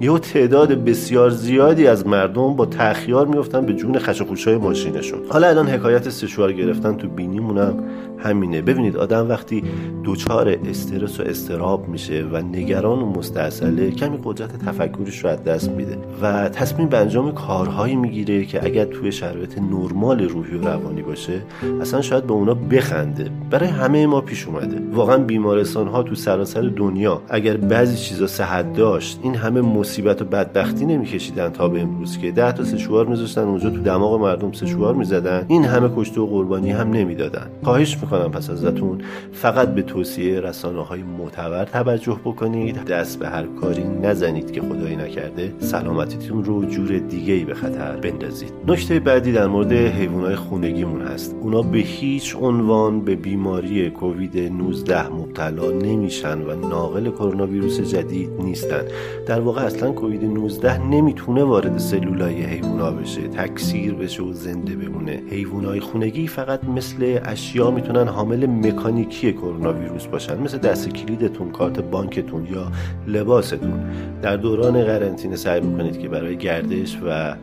[0.00, 5.18] یه تعداد بسیار زیادی از مردم با تخیار میفتن به جون خش خوشای ماشینشون.
[5.28, 7.84] حالا الان حکایت سشوار گرفتن تو بینیمونم.
[8.18, 8.62] همینه.
[8.62, 9.64] ببینید آدم وقتی
[10.04, 15.70] دوچار استرس و استراب میشه و نگران و مستاصله کمی قدرت تفکرش رو از دست
[15.70, 21.02] میده و تصمیم به انجام کارهایی می‌گیره که اگر توی شرایط نرمال روحی و روانی
[21.02, 21.40] باشه
[21.80, 23.30] اصلا شاید به اونا بخنده.
[23.50, 24.78] برای همه ما پیش اومده.
[24.92, 30.24] واقعا بیمارستان ها تو سراسر دنیا اگر بعضی چیزا صحت داشت این همه مصیبت و
[30.24, 34.94] بدبختی نمیکشیدن تا به امروز که ده تا سشوار میذاشتن اونجا تو دماغ مردم سشوار
[34.94, 35.44] می‌زدن.
[35.48, 37.46] این همه کشته و قربانی هم نمی‌دادن.
[37.62, 39.00] خواهش می‌کنم پس ازتون
[39.32, 42.84] فقط به توصیه رسانه های معتبر توجه بکنید.
[42.84, 45.52] دست به هر کاری نزنید که خدایی نکرده.
[45.58, 48.52] سلامتیتون رو جور دیگه ای به خطر بندازید.
[48.68, 51.36] نکته بعدی در مورد حیوانات خونگیمون هست.
[51.40, 58.30] اونا به هیچ عنوان به بیماری کووید 19 مبتلا نمیشن و ناقل کرونا ویروس جدید
[58.42, 58.82] نیستن.
[59.26, 65.22] در واقع اصلا کووید 19 نمی‌تونه وارد سلولای حیوونا بشه تکثیر بشه و زنده بمونه.
[65.30, 70.42] حیوانات خونگی فقط مثل اشیا می‌تونن حامل مکانیکی کرونا ویروس باشن.
[70.42, 72.72] مثل دست کلیدتون کارت بانکتون یا
[73.06, 73.80] لباستون.
[74.22, 77.34] در دوران قرنطینه سعی می‌کنید که برای گردش و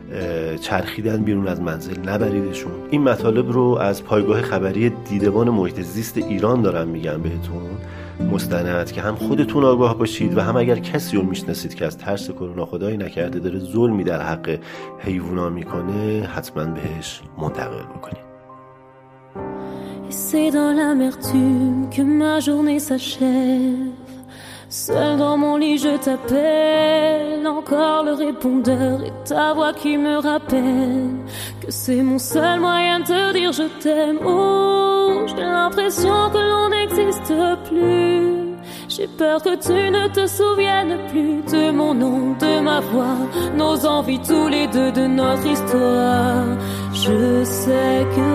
[0.60, 2.72] چرخیدن بیرون از منزل نبریدشون.
[2.90, 7.62] این مطالب رو از پایگاه خبری دیدبان محیط زیست ایران دارم میگم بهتون.
[8.32, 12.30] مستند که هم خودتون آگاه باشید و هم اگر کسی رو می‌شناسید که از ترس
[12.30, 14.58] کرونا خدایی نکرده داره ظلمی در حق
[14.98, 18.31] حیوونا می‌کنه حتما بهش منتقل بکنید.
[20.12, 23.88] C'est dans l'amertume que ma journée s'achève.
[24.68, 27.46] Seul dans mon lit, je t'appelle.
[27.46, 31.10] Encore le répondeur et ta voix qui me rappelle
[31.60, 34.18] que c'est mon seul moyen de te dire je t'aime.
[34.24, 37.34] Oh, j'ai l'impression que l'on n'existe
[37.68, 38.51] plus.
[38.94, 43.16] J'ai peur que tu ne te souviennes plus de mon nom, de ma voix,
[43.56, 46.44] nos envies tous les deux de notre histoire.
[46.92, 48.32] Je sais que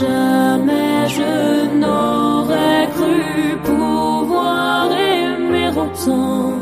[0.00, 6.52] jamais je n'aurais cru pouvoir aimer autant.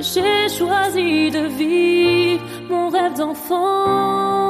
[0.00, 4.42] J'ai choisi de vivre mon rêve d'enfant.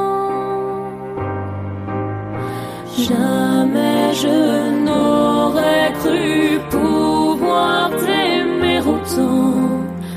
[2.97, 8.22] Jamais je n'aurais cru pouvoir t'aimer
[9.17, 9.53] autant.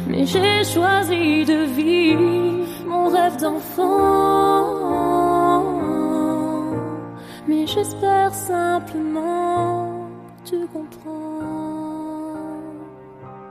[0.09, 4.67] Mais j'ai choisi de vivre mon rêve d'enfant.
[7.49, 10.09] Mais j'espère simplement
[10.45, 10.87] que tu.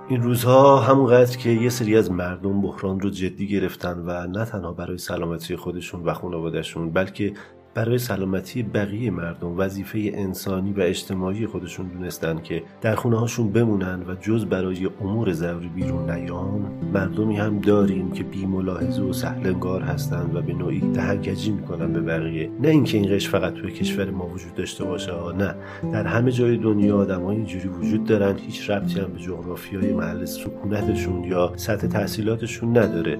[0.07, 4.73] این روزها همونقدر که یه سری از مردم بحران رو جدی گرفتن و نه تنها
[4.73, 7.33] برای سلامتی خودشون و خانوادهشون بلکه
[7.75, 13.99] برای سلامتی بقیه مردم وظیفه انسانی و اجتماعی خودشون دونستن که در خونه هاشون بمونن
[14.07, 16.61] و جز برای امور ضروری بیرون نیان
[16.93, 22.01] مردمی هم داریم که بی ملاحظه و سهلنگار هستند و به نوعی دهنکجی می‌کنن به
[22.01, 22.49] بقیه.
[22.61, 25.55] نه اینکه این قش فقط توی کشور ما وجود داشته باشه نه.
[25.91, 31.23] در همه جای دنیا آدمای اینجوری وجود دارن هیچ ربطی هم به جغرافیای محل سکونتشون
[31.23, 33.19] یا سطح تحصیلاتشون نداره.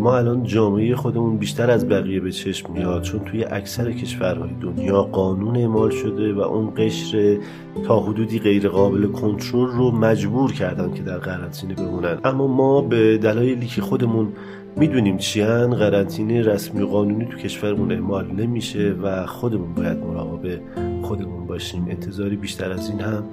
[0.00, 5.02] ما الان جامعه خودمون بیشتر از بقیه به چشم میاد چون توی اکثر کشورهای دنیا
[5.02, 7.38] قانون اعمال شده و اون قشر
[7.86, 12.18] تا حدودی غیر قابل کنترل رو مجبور کردن که در قرنطینه بمونن.
[12.24, 14.32] اما ما به دلایلی که خودمون
[14.76, 20.60] می‌دونیم چیان قرنطینه رسمی قانونی تو کشورمون اعمال نمیشه و خودمون باید مراقب
[21.02, 21.86] خودمون باشیم.
[21.90, 23.24] انتظاری بیشتر از این هم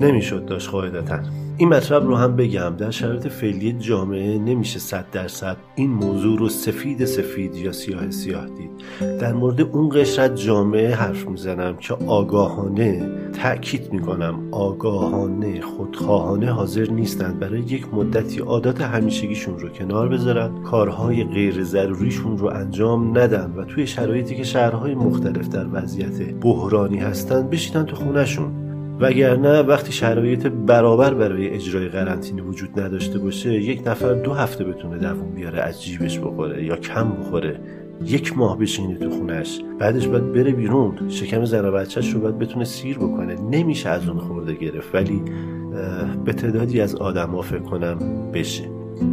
[0.00, 1.18] نمی‌شد داشت قاعدتا.
[1.56, 6.48] این مطلب رو هم بگم در شرایط فعلی جامعه نمیشه صد درصد این موضوع رو
[6.48, 8.70] سفید سفید یا سیاه سیاه دید.
[9.18, 17.38] در مورد اون قشرت جامعه حرف می‌زنم که آگاهانه تأکید می‌کنم آگاهانه خودخواهانه حاضر نیستند.
[17.38, 23.64] برای یک مدتی عادات همیشگیشون رو کنار بذارن کارهای غیر ضروریشون رو انجام ندن و
[23.64, 28.63] توی شرایطی که شهرهای مختلف در وضعیت بحرانی هستند بشینن تو خونهشون.
[29.00, 34.98] وگرنه وقتی شرایط برابر برای اجرای قرنطینه وجود نداشته باشه یک نفر دو هفته بتونه
[34.98, 37.60] دووم بیاره از جیبش بخوره یا کم بخوره.
[38.04, 39.60] یک ماه بشینه تو خونش.
[39.78, 41.08] بعدش باید بره بیرون.
[41.08, 43.40] شکم زن بچهش رو باید بتونه سیر بکنه.
[43.40, 45.22] نمیشه از اون خورده گرفت ولی
[46.24, 47.98] به تعدادی از آدم فکر کنم
[48.32, 48.64] بشه.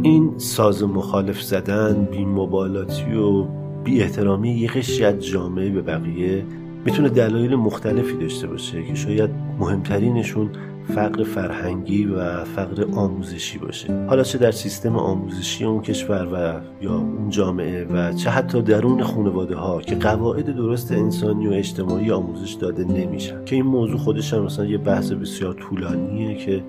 [0.02, 3.46] این ساز مخالف زدن بی مبالاتی و
[3.84, 6.44] بی احترامی یه قشری جامعه به بقیه
[6.84, 10.50] می‌تونه دلایل مختلفی داشته باشه که شاید مهمترینشون
[10.94, 14.06] فقر فرهنگی و فقر آموزشی باشه.
[14.08, 19.02] حالا چه در سیستم آموزشی اون کشور و یا اون جامعه و چه حتی درون
[19.02, 23.44] خانواده ها که قواعد درست انسانی و اجتماعی آموزش داده نمیشن.
[23.44, 26.62] که این موضوع خودش هم مثلا یه بحث بسیار طولانیه که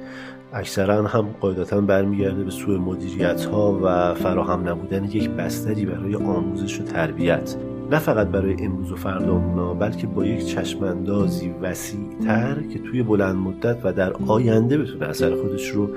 [0.53, 6.79] اکثرا هم قاعدتا برمیگرده به سوء مدیریت ها و فراهم نبودن یک بستری برای آموزش
[6.79, 7.55] و تربیت.
[7.91, 13.77] نه فقط برای امروز و فردامونا بلکه با یک چشماندازی وسیعتر که توی بلند مدت
[13.83, 15.89] و در آینده بتونه اثر خودش رو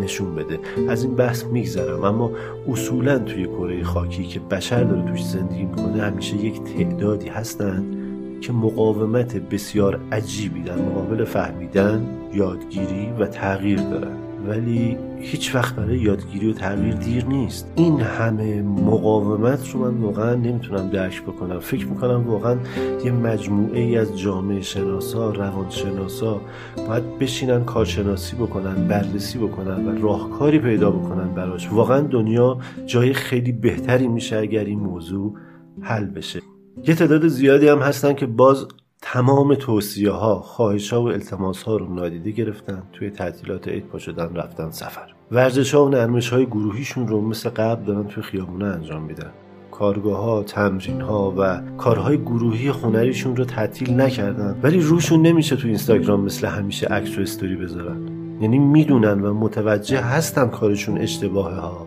[0.00, 0.58] نشون بده.
[0.88, 2.30] از این بحث میگذرم اما
[2.68, 7.96] اصولا توی کره خاکی که بشر داره توش زندگی می‌کنه همیشه یک تعدادی هستند
[8.40, 14.16] که مقاومت بسیار عجیبی در مقابل فهمیدن یادگیری و تغییر دارن.
[14.48, 17.72] ولی هیچ وقت برای یادگیری و تغییر دیر نیست.
[17.76, 21.58] این همه مقاومت رو من واقعا نمی‌تونم درک بکنم.
[21.58, 22.56] فکر می‌کنم واقعا
[23.04, 26.40] یه مجموعه ای از جامعه شناسا روانشناسا
[26.88, 31.72] باید بشینن کارشناسی بکنن بررسی بکنن و راهکاری پیدا بکنن براش.
[31.72, 35.34] واقعا دنیا جای خیلی بهتری میشه اگر این موضوع
[35.80, 36.40] حل بشه.
[36.86, 38.66] یه تعداد زیادی هم هستن که باز
[39.02, 43.98] تمام توصیه ها خواهش ها و التماس ها رو نادیده گرفتن توی تعطیلات عید پا
[43.98, 45.14] شدن رفتن سفر.
[45.30, 49.30] ورزش ها و نرمش های گروهیشون رو مثل قبل دارن توی خیابونه انجام میدن.
[49.70, 54.60] کارگاه ها، تمرین ها و کارهای گروهی خونریشون رو تعطیل نکردن.
[54.62, 58.08] ولی روشون نمیشه تو اینستاگرام مثل همیشه عکس و استوری بذارن.
[58.40, 61.86] یعنی می‌دونن و متوجه هستن کارشون اشتباهه ها.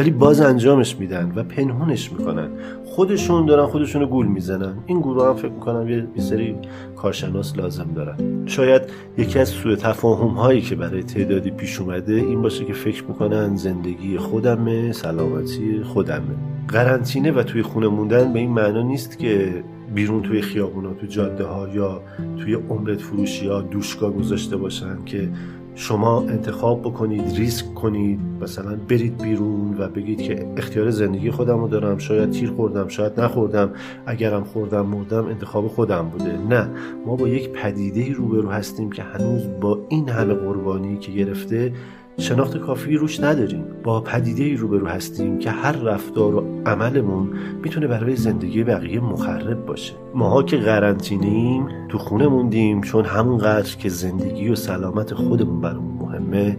[0.00, 2.48] ولی باز انجامش میدن و پنهونش می‌کنن.
[2.84, 4.74] خودشون دارن خودشون رو گول می‌زنن.
[4.86, 6.56] این گروه هم فکر می‌کنم یه سری
[6.96, 8.46] کارشناس لازم دارن.
[8.46, 8.82] شاید
[9.18, 13.56] یکی از سوء تفاهم هایی که برای تعدادی پیش اومده این باشه که فکر می‌کنن
[13.56, 16.36] زندگی خودمه سلامتی خودمه.
[16.68, 21.44] قرنطینه و توی خونه موندن به این معنا نیست که بیرون توی خیابونا تو جاده
[21.44, 22.02] ها یا
[22.38, 25.28] توی عمرت فروشی ها دوشگاه گذاشته باشن که
[25.74, 31.68] شما انتخاب بکنید ریسک کنید مثلا برید بیرون و بگید که اختیار زندگی خودم رو
[31.68, 33.70] دارم شاید تیر خوردم شاید نخوردم
[34.06, 36.38] اگرم خوردم مردم انتخاب خودم بوده.
[36.48, 36.70] نه
[37.06, 41.72] ما با یک پدیده روبرو هستیم که هنوز با این همه قربانی که گرفته
[42.20, 43.64] شناخت کافی روش نداریم.
[43.82, 47.28] با پدیده ای روبرو هستیم که هر رفتار و عملمون
[47.62, 49.92] می‌تونه برای زندگی بقیه مخرب باشه.
[50.14, 56.08] ماها که قرنطینه ایم تو خونه موندیم چون همونقدر که زندگی و سلامت خودمون برامون
[56.08, 56.56] مهمه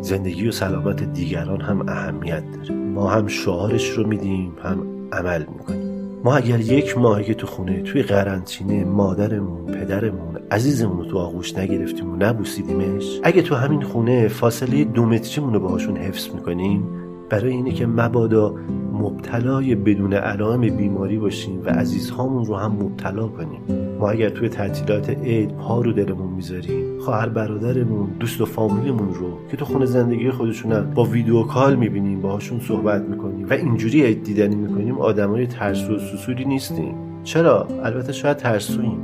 [0.00, 2.74] زندگی و سلامت دیگران هم اهمیت داره.
[2.74, 5.90] ما هم شعارش رو میدیم هم عمل می‌کنیم.
[6.24, 11.58] ما اگر یک ماهی که تو خونه توی قرنطینه مادرمون پدرمون عزیزمون رو تو آغوش
[11.58, 13.20] نگرفتیم و نبوسیدیمش.
[13.22, 16.84] اگه تو همین خونه فاصله دو متریمون رو باهاشون حفظ می‌کنیم
[17.30, 18.54] برای اینه که مبادا
[18.92, 23.60] مبتلای بدون علائم بیماری باشیم و عزیزهامون رو هم مبتلا کنیم.
[23.98, 29.38] ما اگر توی تعطیلات عید پا رو دلمون می‌ذاریم خواهر برادرمون دوست و فامیلمون رو
[29.50, 34.24] که تو خونه زندگی خودشونن با ویدیو کال می‌بینیم باهاشون صحبت می‌کنیم و اینجوری عید
[34.24, 36.94] دیدنی می‌کنیم آدمای ترسو و سسولی نیستیم.
[37.24, 38.98] چرا؟ البته شاید ترسویم.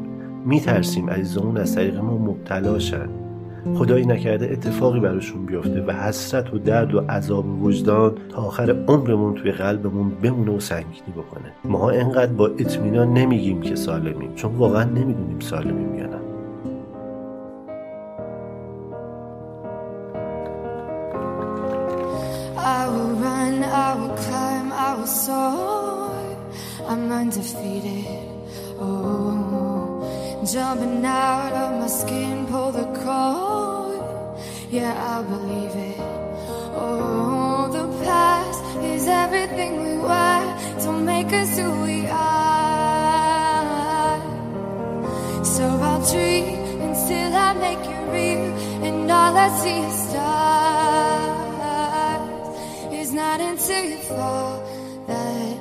[0.46, 3.08] میترسیم عزیزامون از طریق ما مبتلاشن
[3.74, 9.34] خدایی نکرده اتفاقی براشون بیفته و حسرت و درد و عذاب وجدان تا آخر عمرمون
[9.34, 14.84] توی قلبمون بمونه و سنگینی بکنه ماها انقدر با اطمینان نمیگیم که سالمیم چون واقعا
[14.84, 16.16] نمی‌دونیم سالمیم یا نه.
[22.58, 23.16] I'm.
[28.78, 29.65] Oh,
[30.44, 34.02] jumping out of my skin, pull the cord.
[34.70, 35.98] Yeah, I believe it.
[36.74, 40.44] Oh, the past is everything we were.
[40.84, 42.26] Don't make us who we are.
[45.44, 48.52] So I'll dream until I make it real,
[48.86, 51.36] and all I see is stars.
[52.92, 54.62] It's not until you fall
[55.06, 55.55] that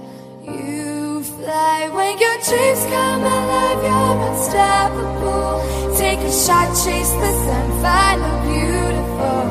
[1.46, 1.88] fly.
[1.90, 5.54] When your dreams come alive, you're unstoppable.
[5.98, 9.42] Take a shot, chase the sun, find the beautiful.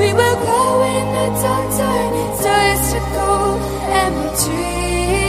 [0.00, 3.58] We will glow in the dark, turn stars to gold,
[3.98, 5.22] and we'll dream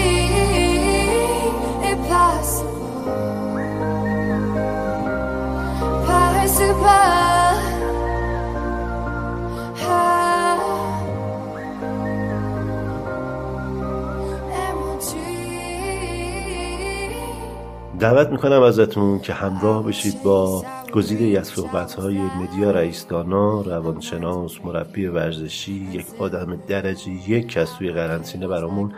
[1.92, 3.53] impossible.
[18.04, 25.88] دعوت می‌کنم ازتون که همراه بشید با گزیده از صحبتهای مدیا رئیسدانا روانشناس مربی ورزشی
[25.92, 28.94] یک آدم درجه یک از توی قرنطینه برامون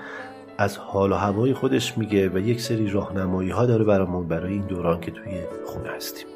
[0.57, 4.65] از حال و هوای خودش میگه و یک سری راهنمایی ها داره برامون برای این
[4.67, 5.33] دوران که توی
[5.65, 6.34] خونه هستیم.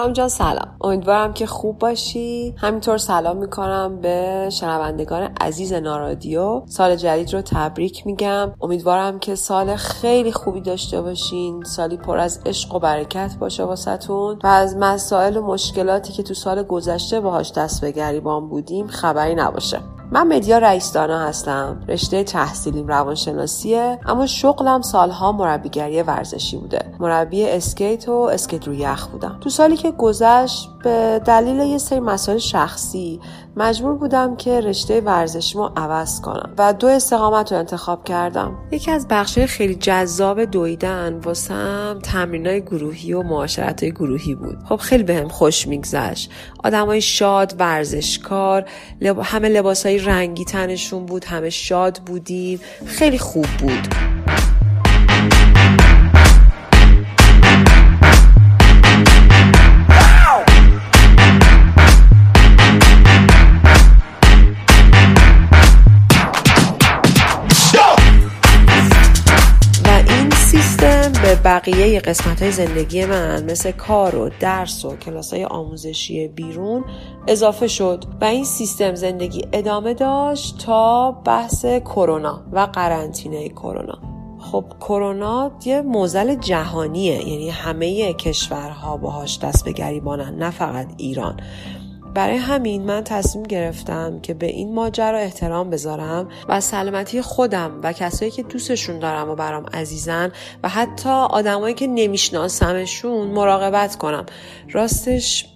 [0.00, 0.76] پرهام جان سلام.
[0.80, 2.54] امیدوارم که خوب باشی.
[2.58, 6.62] همینطور سلام می‌کنم به شنوندگان عزیز نارادیو.
[6.66, 8.52] سال جدید رو تبریک میگم.
[8.60, 11.64] امیدوارم که سال خیلی خوبی داشته باشین.
[11.64, 14.38] سالی پر از عشق و برکت باشه واسهتون.
[14.44, 19.34] و از مسائل و مشکلاتی که تو سال گذشته باهاش دست به گریبان بودیم خبری
[19.34, 19.80] نباشه.
[20.12, 21.84] من مدیا رئیسدانا هستم.
[21.88, 26.94] رشته تحصیلیم روانشناسیه اما شغلم سالها مربیگری ورزشی بوده.
[27.00, 29.38] مربی اسکیت و اسکیت رو یخ بودم.
[29.40, 33.20] تو سالی که گذشت به دلیل یه سری مسائل شخصی
[33.56, 38.58] مجبور بودم که رشته ورزشیمو عوض کنم و دو استقامت رو انتخاب کردم.
[38.70, 44.58] یکی از بخشای خیلی جذاب دویدن واسم تمرینای گروهی و معاشرت گروهی بود.
[44.68, 46.30] خب خیلی بهم خوش میگذشت.
[46.64, 48.64] آدمای شاد ورزشکار
[49.00, 49.18] لب...
[49.22, 52.60] همه لباسای رنگی تنشون بود همه شاد بودیم.
[52.86, 53.88] خیلی خوب بود.
[71.50, 76.84] بقیه قسمت های زندگی من مثل کار و درس و کلاس های آموزشی بیرون
[77.28, 83.98] اضافه شد و این سیستم زندگی ادامه داشت تا بحث کرونا و قرنطینه کرونا.
[84.38, 91.40] خب کرونا یه موزل جهانیه یعنی همه کشورها باهاش دست به گریبانن نه فقط ایران.
[92.14, 97.92] برای همین من تصمیم گرفتم که به این ماجرا احترام بذارم و سلامتی خودم و
[97.92, 100.32] کسایی که دوستشون دارم و برام عزیزن
[100.62, 104.26] و حتی آدمایی که نمیشناسمشون مراقبت کنم.
[104.72, 105.46] راستش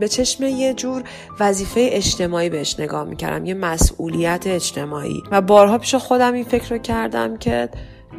[0.00, 1.02] به چشم یه جور
[1.40, 5.22] وظیفه اجتماعی بهش نگاه می‌کردم یه مسئولیت اجتماعی.
[5.30, 7.68] و بارها پیش خودم این فکر رو کردم که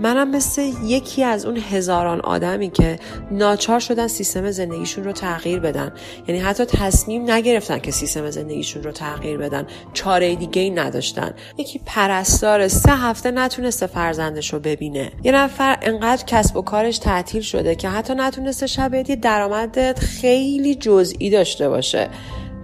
[0.01, 2.99] منم مثل یکی از اون هزاران آدمی که
[3.31, 5.91] ناچار شدن سیستم زندگیشون رو تغییر بدن.
[6.27, 9.67] یعنی حتی تصمیم نگرفتن که سیستم زندگیشون رو تغییر بدن.
[9.93, 11.33] چاره دیگه ای نداشتن.
[11.57, 15.11] یکی پرستار سه هفته نتونسته فرزندش رو ببینه.
[15.23, 20.75] یه نفر انقدر کسب و کارش تعطیل شده که حتی نتونسته شب یه درآمد خیلی
[20.75, 22.09] جزئی داشته باشه.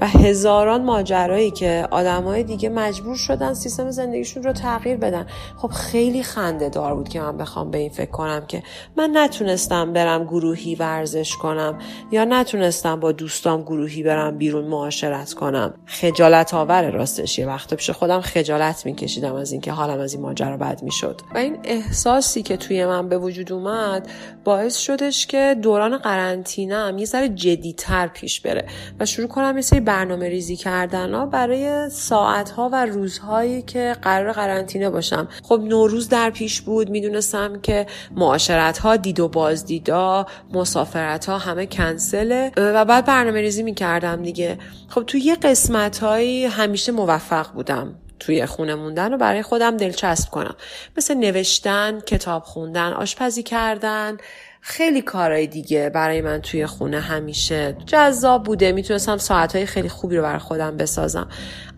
[0.02, 5.28] و هزاران ماجرایی که آدمای دیگه مجبور شدن سیستم زندگیشون رو تغییر بدن.
[5.58, 8.64] خب خیلی خنده دار بود که من بخوام به این فکر کنم که
[8.98, 11.80] من نتونستم برم گروهی ورزش کنم
[12.12, 15.74] یا نتونستم با دوستام گروهی برم بیرون معاشرت کنم.
[15.86, 17.40] خجالت آور راستش.
[17.40, 21.22] یه وقت پیش خودم خجالت میکشیدم از اینکه حالم از این ماجرا بد می‌شد.
[21.36, 24.10] و این احساسی که توی من به وجود اومد
[24.44, 28.66] باعث شدش که دوران قرنطینه یه ذره جدیتر پیش بره
[29.00, 34.32] و شروع کنم یه برنامه ریزی کردن ها برای ساعت ها و روزهایی که قرار
[34.32, 35.28] قرنطینه باشم.
[35.44, 41.66] خب نوروز در پیش بود می‌دونستم که معاشرت ها دید و بازدیدا مسافرت ها همه
[41.66, 44.58] کنسله و بعد برنامه ریزی می‌کردم دیگه.
[44.88, 50.32] خب توی یه قسمت هایی همیشه موفق بودم توی خونه موندن رو برای خودم دلچسب
[50.32, 50.56] کنم.
[50.98, 54.18] مثل نوشتن کتاب خوندن آشپزی کردن
[54.62, 58.72] خیلی کارهای دیگه برای من توی خونه همیشه جذاب بوده.
[58.72, 61.28] می‌تونستم ساعتهای خیلی خوبی رو برای خودم بسازم.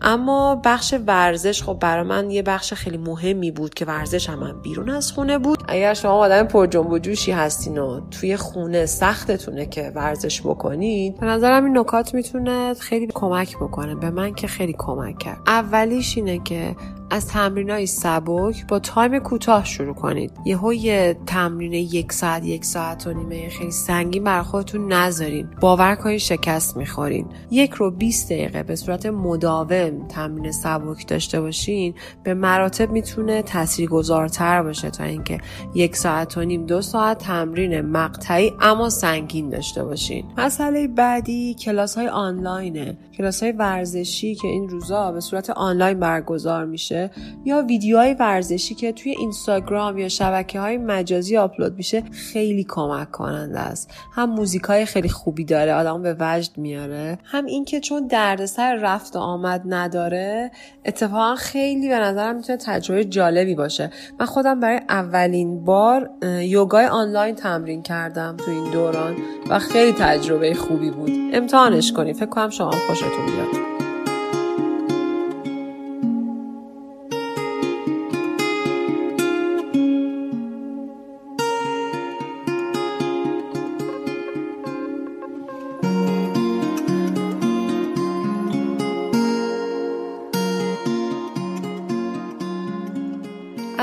[0.02, 4.60] اما بخش ورزش خب برای من یه بخش خیلی مهمی بود که ورزش هم من
[4.62, 5.58] بیرون از خونه بود.
[5.68, 11.20] اگر شما آدم پر جنب و جوشی هستین و توی خونه سختتونه که ورزش بکنید
[11.20, 13.94] به نظرم این نکات می‌تونه خیلی کمک بکنه.
[13.94, 15.38] به من که خیلی کمک کرد.
[15.46, 16.76] اولیش اینه که
[17.10, 20.32] از تمرین های سبک با تایم کوتاه شروع کنید.
[20.44, 25.48] یهو یه تمرین یک ساعت یک ساعت و نیمه خیلی سنگین بر خودتون نذارین.
[25.60, 27.26] باور کنید شکست می‌خورین.
[27.50, 34.62] یک رو 20 دقیقه به صورت مداوم تمرین سبک داشته باشین به مراتب می‌تونه تاثیرگذارتر
[34.62, 35.38] باشه تا اینکه
[35.74, 40.24] یک ساعت و نیم دو ساعت تمرین مقطعی اما سنگین داشته باشین.
[40.38, 42.98] مسئله بعدی کلاس های آنلاینه.
[43.18, 46.99] کلاس های ورزشی که این روزا به صورت آنلاین برگزار میشه
[47.44, 53.58] یا ویدیوهای ورزشی که توی اینستاگرام یا شبکه های مجازی آپلود میشه خیلی کمک کننده
[53.58, 53.90] است.
[54.12, 57.18] هم موزیک های خیلی خوبی داره آدم به وجد میاره.
[57.24, 60.50] هم اینکه چون دردسر رفت و آمد نداره
[60.84, 63.90] اتفاقا خیلی به نظرم می‌تونه تجربه جالبی باشه.
[64.20, 66.10] من خودم برای اولین بار
[66.42, 69.16] یوگای آنلاین تمرین کردم تو این دوران
[69.50, 71.10] و خیلی تجربه خوبی بود.
[71.32, 72.16] امتحانش کنید.
[72.16, 73.89] فکر کنم شما خوشتون بیاد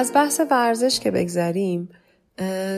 [0.07, 1.89] از بحث ورزش که بگذریم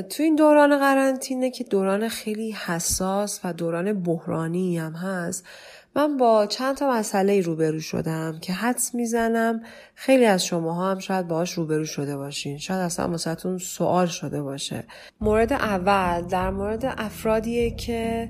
[0.09, 5.45] تو این دوران قرنطینه که دوران خیلی حساس و دوران بحرانی هم هست
[5.95, 9.61] من با چند تا مسئله روبرو شدم که حدس می‌زنم
[9.95, 12.57] خیلی از شماها هم شاید باهاش روبرو شده باشین.
[12.57, 14.83] شاید اصلا واسهتون سوال شده باشه.
[15.21, 18.29] مورد اول در مورد افرادیه که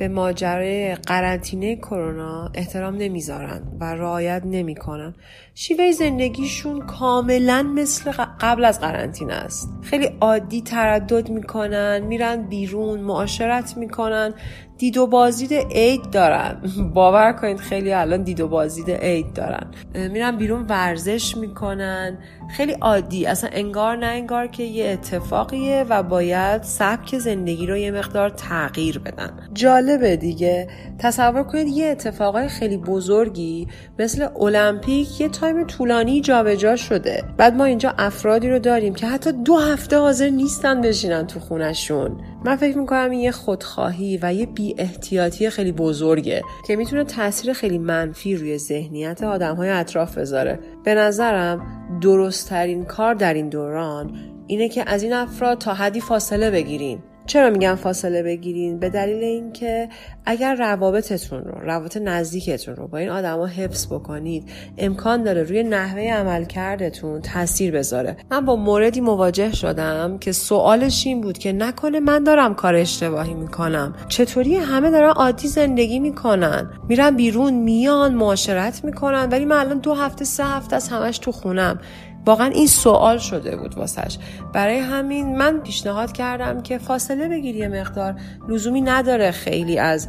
[0.00, 5.14] به ماجرای قرنطینه کرونا احترام نمی‌ذارن و رعایت نمی‌کنن.
[5.54, 9.68] شیوه زندگیشون کاملا مثل قبل از قرنطینه است.
[9.82, 14.34] خیلی عادی تردد می‌کنن میرن بیرون معاشرت می‌کنن.
[14.80, 16.62] دید و بازدید عید دارن.
[16.94, 19.66] باور کنید خیلی الان دید و بازدید عید دارن.
[19.94, 22.18] میرن بیرون ورزش می‌کنن.
[22.50, 23.26] خیلی عادی.
[23.26, 28.98] اصلا انگار نه انگار که یه اتفاقیه و باید سبک زندگی رو یه مقدار تغییر
[28.98, 29.48] بدن.
[29.54, 30.68] جالبه دیگه.
[30.98, 33.68] تصور کنید یه اتفاقای خیلی بزرگی
[33.98, 37.24] مثل المپیک یه تایم طولانی جابجا شده.
[37.36, 42.20] بعد ما اینجا افرادی رو داریم که حتی دو هفته حاضر نیستن بشینن تو خونشون
[42.44, 47.52] من فکر می‌کنم این یه خودخواهی و یه بی احتیاطی خیلی بزرگه که می‌تونه تاثیر
[47.52, 50.58] خیلی منفی روی ذهنیت آدم های اطراف بذاره.
[50.84, 51.66] به نظرم
[52.00, 54.16] درستترین کار در این دوران
[54.46, 59.24] اینه که از این افراد تا حدی فاصله بگیرین چرا میگم فاصله بگیرین؟ به دلیل
[59.24, 59.88] اینکه
[60.26, 64.48] اگر روابطتون رو روابط نزدیکتون رو با این آدما حفظ بکنید
[64.78, 68.16] امکان داره روی نحوه عملکردتون تاثیر بذاره.
[68.30, 73.34] من با موردی مواجه شدم که سوالش این بود که نکنه من دارم کار اشتباهی
[73.34, 73.94] می‌کنم.
[74.08, 79.94] چطوری همه دارن عادی زندگی می‌کنن؟ میرن بیرون میان معاشرت می‌کنن ولی من الان دو
[79.94, 81.80] هفته سه هفته از همش تو خونم.
[82.26, 84.18] واقعا این سوال شده بود واسش.
[84.52, 88.14] برای همین من پیشنهاد کردم که فاصله بگیری یه مقدار.
[88.48, 90.08] لزومی نداره خیلی از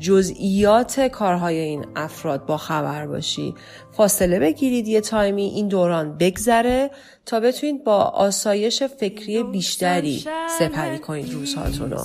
[0.00, 3.54] جزئیات کارهای این افراد با خبر باشی.
[3.92, 6.90] فاصله بگیرید یه تایمی این دوران بگذره
[7.26, 10.24] تا بتونید با آسایش فکری بیشتری
[10.58, 11.98] سپری کنید روزهاتون رو.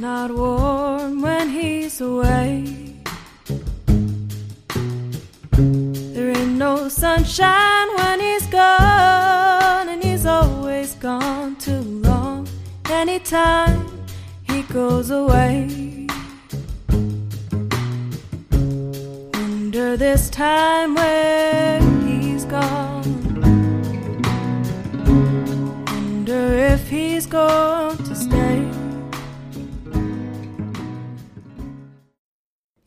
[0.00, 0.26] no
[7.24, 12.48] sunshine when he's gone, and he's always gone too long.
[12.88, 13.86] Anytime
[14.44, 16.06] he goes away,
[19.34, 23.02] wonder this time where he's gone.
[25.86, 27.79] Wonder if he's gone.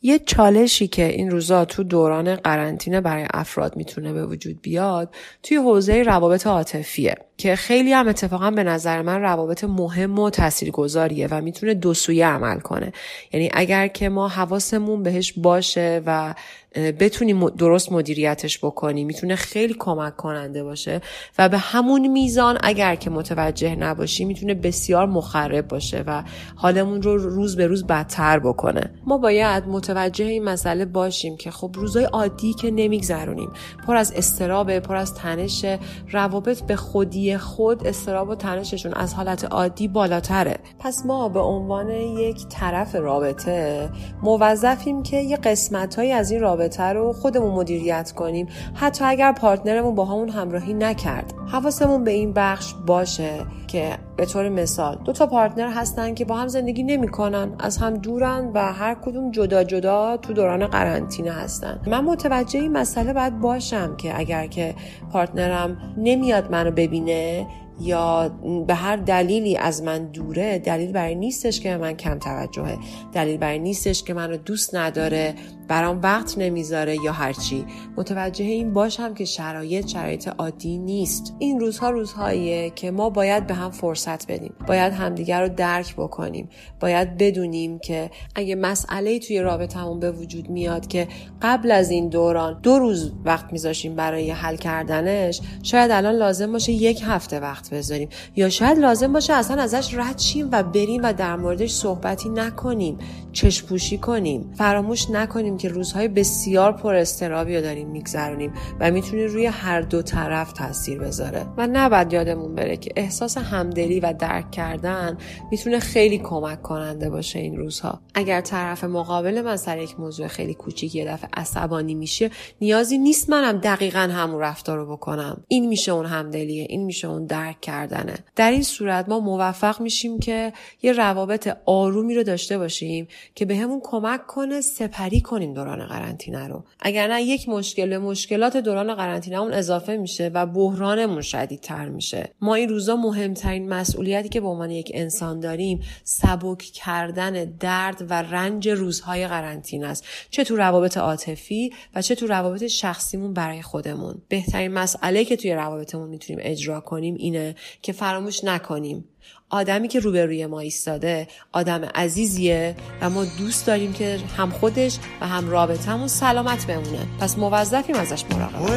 [0.05, 5.57] یه چالشی که این روزا تو دوران قرنطینه برای افراد می‌تونه به وجود بیاد توی
[5.57, 7.15] حوزه روابط عاطفیه.
[7.37, 12.27] که خیلی هم اتفاقا به نظر من روابط مهم و تاثیرگذاریه و می‌تونه دو سویه
[12.27, 12.93] عمل کنه.
[13.33, 16.35] یعنی اگر که ما حواسمون بهش باشه و
[16.75, 21.01] بتونیم درست مدیریتش بکنیم می‌تونه خیلی کمک کننده باشه
[21.37, 26.23] و به همون میزان اگر که متوجه نباشیم می‌تونه بسیار مخرب باشه و
[26.55, 28.91] حالمون رو روز به روز بدتر بکنه.
[29.05, 33.49] ما باید متوجه این مسئله باشیم که خب روزای عادی که نمیگذرونیم
[33.87, 35.65] پر از استرابه پر از تنش
[36.11, 40.59] روابط به خودی خود استراب و تنششون از حالت عادی بالاتره.
[40.79, 43.89] پس ما به عنوان یک طرف رابطه
[44.23, 48.47] موظفیم که یه قسمتهایی از این رابطه رو خودمون مدیریت کنیم.
[48.73, 51.33] حتی اگر پارتنرمون با همون همراهی نکرد.
[51.51, 53.45] حواسمون به این بخش باشه.
[53.73, 57.93] که به طور مثال دو تا partner هستن که با هم زندگی نمی‌کنن از هم
[57.93, 61.79] دورن و هر کدوم جدا جدا تو دوران قرنطینه هستن.
[61.87, 64.75] من متوجه این مسئله باید باشم که اگر که
[65.11, 67.47] partner م نمیاد منو ببینه
[67.81, 68.29] یا
[68.67, 72.77] به هر دلیلی از من دوره دلیل برای نیستش که من کم توجهه.
[73.13, 75.35] دلیل برای نیستش که منو دوست نداره
[75.67, 77.65] برام وقت نمی‌ذاره یا هرچی
[77.97, 81.35] متوجه این باشم که شرایط شرایط عادی نیست.
[81.39, 84.53] این روزها روزهاییه که ما باید به هم فرصت بدیم.
[84.67, 86.49] باید همدیگر رو درک بکنیم.
[86.79, 91.07] باید بدونیم که اگه مسئله توی رابطمون به وجود میاد که
[91.41, 96.71] قبل از این دوران دو روز وقت میذاشیم برای حل کردنش شاید الان لازم باشه
[96.71, 98.09] یک هفته وقت بذاریم.
[98.35, 102.97] یا شاید لازم باشه اصلا ازش رد شیم و بریم و در موردش صحبتی نکنیم.
[103.31, 104.51] چشپوشی کنیم.
[104.57, 110.01] فراموش نکنیم که روزهای بسیار پر استرابی رو داریم میگذرونیم و می‌تونه روی هر دو
[110.01, 111.45] طرف تاثیر بذاره.
[111.57, 115.17] و نباید یادمون بره که احساس همدلی و درک کردن
[115.51, 118.01] می‌تونه خیلی کمک کننده باشه این روزها.
[118.13, 123.29] اگر طرف مقابل من سر یک موضوع خیلی کوچیک یه دفعه عصبانی میشه نیازی نیست
[123.29, 125.43] منم دقیقا همون رفتار رو بکنم.
[125.47, 128.15] این میشه اون همدلیه این میشه اون درک کردنه.
[128.35, 133.57] در این صورت ما موفق میشیم که یه روابط آرومی رو داشته باشیم که به
[133.57, 136.63] همون کمک کنه سپری کنیم دوران قرنطینه رو.
[136.79, 142.29] اگر نه یک مشکل به مشکلات دوران قرنطینه اون اضافه میشه و بحرانمون شدیدتر میشه.
[142.41, 148.13] ما این روزا مهمترین مسئولیتی که به عنوان یک انسان داریم سبک کردن درد و
[148.13, 150.05] رنج روزهای قرنطینه است.
[150.29, 154.21] چه تو روابط عاطفی و چه تو روابط شخصیمون برای خودمون.
[154.27, 157.42] بهترین مسئله که توی روابطمون می‌تونیم اجرا کنیم اینه
[157.81, 159.05] که فراموش نکنیم.
[159.49, 165.27] آدمی که روبروی ما ایستاده آدم عزیزیه و ما دوست داریم که هم خودش و
[165.27, 167.07] هم رابطمون سلامت بمونه.
[167.19, 168.69] پس موظفیم ازش مراقبت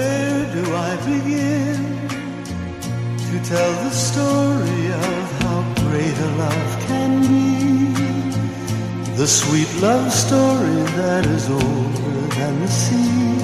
[12.69, 13.37] the.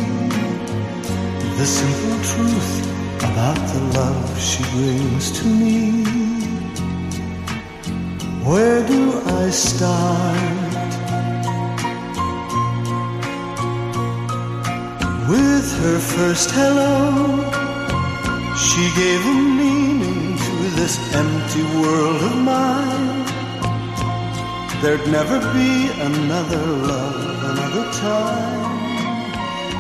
[1.59, 2.92] The simple truth
[3.25, 6.05] about the love she brings to me.
[8.45, 10.73] Where do I start?
[15.29, 16.93] With her first hello,
[18.57, 23.25] she gave a meaning to this empty world of mine.
[24.83, 28.73] There'd never be another love, another time.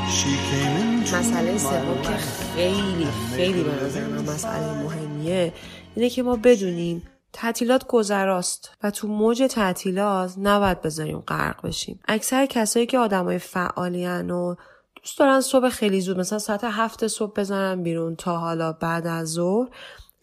[0.09, 2.17] She came into مسئله سوم که.
[2.55, 5.53] خیلی خیلی به نظر من مسئله مهمیه
[5.95, 7.03] اینه که ما بدونیم
[7.33, 12.01] تعطیلات گذراست و تو موج تعطیلات نباید بذاریم غرق بشیم.
[12.09, 14.55] اکثر کسایی که آدمای فعالین و
[14.95, 19.29] دوست دارن صبح خیلی زود مثلا ساعت هفت صبح بزنن بیرون تا حالا بعد از
[19.29, 19.69] ظهر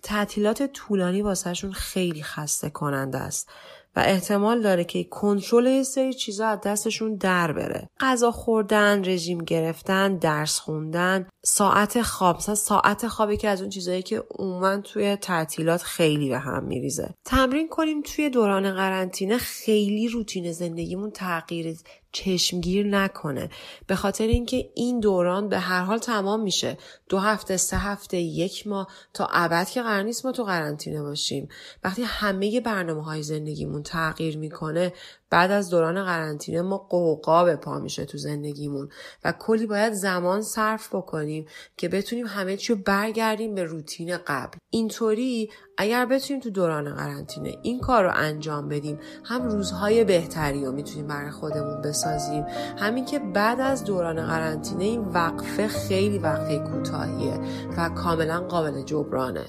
[0.03, 3.49] تعطیلات طولانی واسهشون خیلی خسته کننده است.
[3.95, 7.89] و احتمال داره که کنترل یه سری چیزا از دستشون در بره.
[7.99, 12.37] غذا خوردن رژیم گرفتن درس خوندن ساعت خواب.
[12.37, 17.13] مثلا ساعت خوابی که از اون چیزایی که عموما توی تعطیلات خیلی به هم میریزه.
[17.25, 19.37] تمرین کنیم توی دوران قرنطینه.
[19.37, 21.75] خیلی روتین زندگیمون تغییر
[22.11, 23.49] چشمگیر نکنه.
[23.87, 26.77] به خاطر اینکه این دوران به هر حال تمام میشه.
[27.09, 31.47] دو هفته سه هفته یک ماه تا ابد که قرار نیست ما تو قرنطینه باشیم.
[31.83, 34.93] وقتی همه برنامه های زندگیمون تغییر می‌کنه
[35.29, 38.89] بعد از دوران قرنطینه ما قوقا به پا میشه تو زندگیمون
[39.25, 41.45] و کلی باید زمان صرف بکنیم
[41.77, 44.57] که بتونیم همه چی رو برگردیم به روتین قبل.
[44.69, 50.71] اینطوری اگر بتونیم تو دوران قرنطینه این کار رو انجام بدیم هم روزهای بهتری رو
[50.71, 52.45] می‌تونیم برای خودمون بسازیم.
[52.77, 57.39] همین که بعد از دوران قرنطینه این وقفه خیلی وقفه کوتاهیه
[57.77, 59.45] و کاملا قابل جبرانه.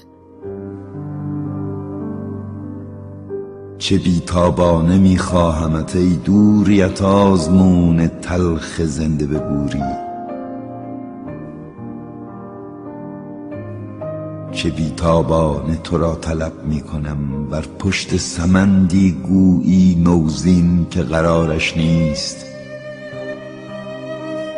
[3.81, 9.83] چه بیتابانه میخواهمت ای دوریت آزمون تلخ زنده به بوری.
[14.53, 22.47] چه بیتابانه تو را طلب می‌کنم بر پشت سمندی گویی نوزین که قرارش نیست.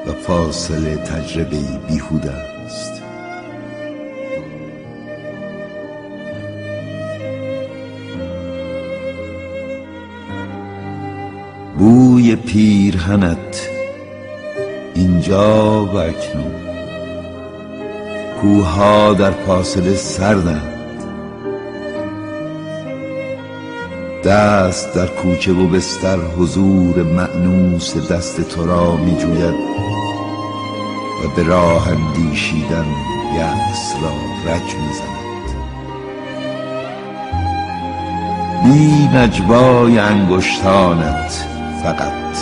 [0.07, 1.59] و فاصله تجربه
[1.89, 2.52] بیهوده
[11.79, 13.69] بوی پیرهنت.
[14.95, 16.55] اینجا و اکنون.
[18.41, 20.73] کوها در فاصله سردند.
[24.25, 29.55] دست در کوچه و بستر حضور معنوس دست تو را می جوید
[31.25, 32.87] و به راه اندیشیدن
[33.37, 34.13] یأس را
[34.53, 35.23] رج می زند
[38.65, 41.52] بی نجوای انگشتانت.
[41.83, 42.37] فقط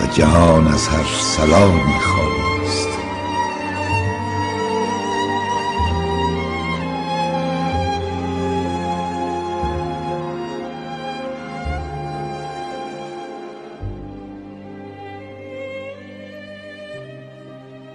[0.00, 2.88] و جهان از هر سلامی خالی است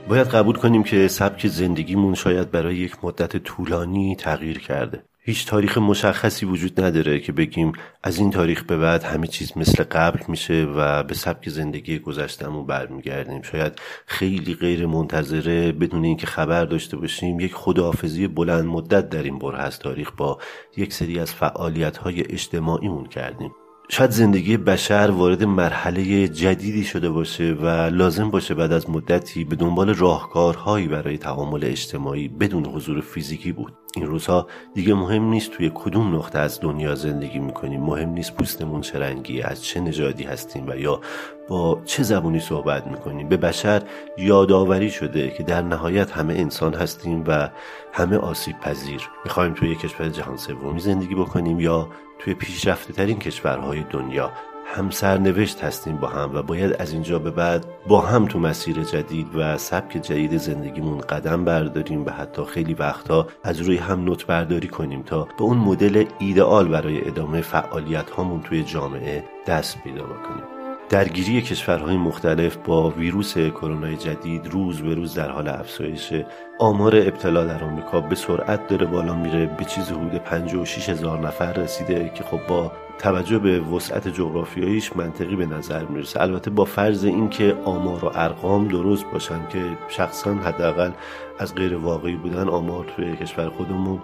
[0.08, 5.04] باید قبول کنیم که سبک زندگیمون شاید برای یک مدت طولانی تغییر کرده.
[5.28, 7.72] هیچ تاریخ مشخصی وجود نداره که بگیم
[8.04, 12.66] از این تاریخ به بعد همه چیز مثل قبل میشه و به سبک زندگی گذشتمون
[12.66, 13.42] برمیگردیم.
[13.42, 13.74] شاید
[14.06, 19.58] خیلی غیر منتظره بدون اینکه خبر داشته باشیم یک خداحافظی بلند مدت در این بره
[19.58, 20.40] از تاریخ با
[20.78, 23.52] یک سری از فعالیت های اجتماعیمون کردیم.
[23.90, 29.56] شاید زندگی بشر وارد مرحله جدیدی شده باشه و لازم باشه بعد از مدتی به
[29.56, 33.85] دنبال راهکارهایی برای تعامل اجتماعی بدون حضور فیزیکی بود.
[33.96, 37.82] این روزها دیگه مهم نیست توی کدوم نقطه از دنیا زندگی می‌کنیم.
[37.82, 41.02] مهم نیست پوستمون چه رنگیه از چه نژادی هستیم و یا
[41.48, 43.30] با چه زبونی صحبت می‌کنیم.
[43.30, 43.82] به بشر
[44.18, 47.50] یادآوری شده که در نهایت همه انسان هستیم و
[47.94, 49.10] همه آسیب پذیر.
[49.24, 51.90] می‌خوایم توی کشور جهان سومی زندگی بکنیم یا
[52.20, 54.32] توی پیشرفته ترین کشورهای دنیا.
[54.66, 58.84] هم سرنوشت هستیم با هم و باید از اینجا به بعد با هم تو مسیر
[58.84, 64.26] جدید و سبک جدید زندگیمون قدم برداریم و حتی خیلی وقتها از روی هم نوت
[64.26, 70.04] برداری کنیم تا به اون مدل ایدئال برای ادامه فعالیت هامون توی جامعه دست پیدا
[70.04, 70.44] بکنیم.
[70.90, 76.14] درگیری کشورهای مختلف با ویروس کرونا جدید روز به روز در حال افزایش
[76.60, 81.54] آمار ابتلا در آمریکا به سرعت داره بالا میره به چیز حدود 56 هزار نفر
[81.54, 87.06] رسیده که خب با توجه به وسعت جغرافیاییش منطقی به نظر می‌رسه البته با فرض
[87.06, 90.92] اینکه آمار و ارقام درست باشن که شخصا حداقل
[91.40, 94.02] از غیر واقعی بودن آمار توی کشور خودمون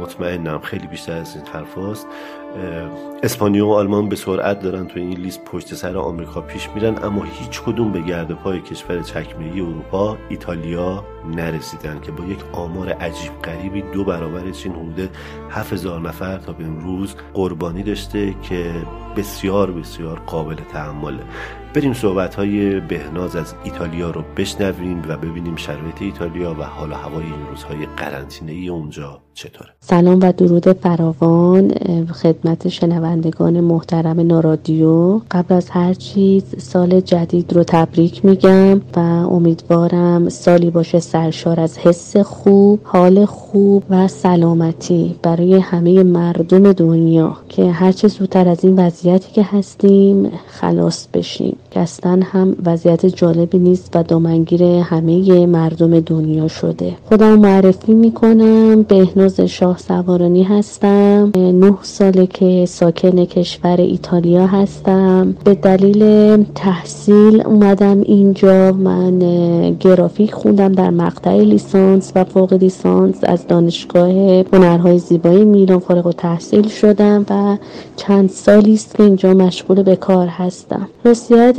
[0.00, 2.06] مطمئنم خیلی بیشتر از این حرف هست.
[3.22, 7.22] اسپانیا و آلمان به سرعت دارن توی این لیست پشت سر آمریکا پیش میرن اما
[7.24, 13.42] هیچ کدوم به گرد پای کشور چکمه اروپا ایتالیا نرسیدن که با یک آمار عجیب
[13.42, 15.16] غریبی دو برابرش این حدود
[15.50, 18.72] 7000 نفر تا به امروز قربانی داشته که
[19.16, 21.22] بسیار بسیار قابل تحمله
[21.74, 27.24] بریم صحبت های بهناز از ایتالیا رو بشنویم و ببینیم شرایط ایتالیا و حال هوای
[27.24, 29.70] این روزهای قرنطینه ای اونجا چطوره.
[29.80, 35.20] سلام و درود فراوان خدمت شنوندگان محترم نارادیو.
[35.30, 38.98] قبل از هر چیز سال جدید رو تبریک میگم و
[39.30, 47.36] امیدوارم سالی باشه سرشار از حس خوب حال خوب و سلامتی برای همه مردم دنیا
[47.48, 51.56] که هرچه زودتر از این وضعیتی که هستیم خلاص بشیم.
[51.78, 56.92] اصلا هم وضعیت جالبی نیست و دامنگیر همه مردم دنیا شده.
[57.08, 65.36] خودم معرفی می‌کنم بهناز شاه سوارانی هستم نه ساله که ساکن کشور ایتالیا هستم.
[65.44, 69.18] به دلیل تحصیل اومدم اینجا من
[69.80, 74.10] گرافیک خوندم در مقطع لیسانس و فوق لیسانس از دانشگاه
[74.52, 77.56] هنرهای زیبایی میلان فارغ و تحصیل شدم و
[77.96, 80.88] چند سالی است که اینجا مشغول به کار هستم.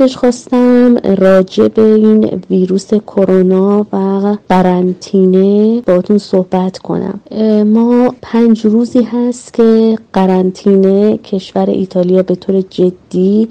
[0.02, 7.20] راستیتش خواستم راجع به این ویروس کرونا و قرنطینه باتون صحبت کنم.
[7.66, 13.48] ما پنج روزی هست که قرنطینه کشور ایتالیا به طور جدی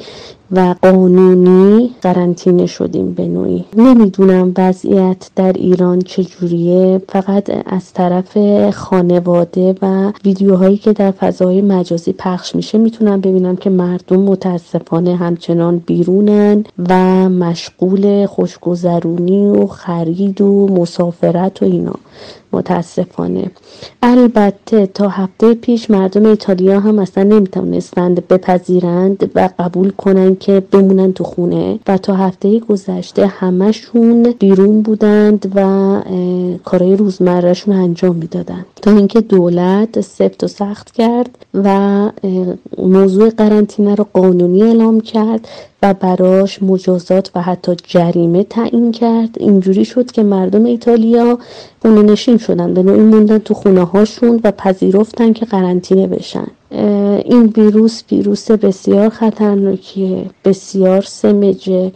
[0.52, 3.66] و قانونی قرنطینه شدیم به نوعی.
[3.78, 7.02] نمی‌دونم وضعیت در ایران چجوریه.
[7.10, 8.38] فقط از طرف
[8.70, 15.78] خانواده و ویدیوهایی که در فضای مجازی پخش میشه می‌تونم ببینم که مردم متاسفانه همچنان
[15.78, 21.95] بیرونن و مشغول خوشگذرونی و خرید و مسافرت و اینا.
[22.54, 23.52] متاسفانه.
[24.04, 31.14] البته تا هفته پیش مردم ایتالیا هم اصلا نمی‌تونستند بپذیرند و قبول کنند که بمونن
[31.14, 35.62] تو خونه و تا هفته گذشته همشون بیرون بودند و
[36.64, 38.66] کارهای روزمرهشون انجام می‌دادند.
[38.82, 42.10] تا اینکه دولت سفت و سخت کرد و
[42.78, 45.47] موضوع قرنطینه رو قانونی اعلام کرد
[45.84, 49.30] و براش مجازات و حتی جریمه تعیین کرد.
[49.39, 51.39] اینجوری شد که مردم ایتالیا
[51.82, 52.73] خونه نشین شدن.
[52.73, 56.47] به نوعی موندن تو خونه هاشون و پذیرفتن که قرنطینه بشن.
[57.25, 60.25] این ویروس ویروس بسیار خطرناکیه.
[60.45, 61.91] بسیار سمجه.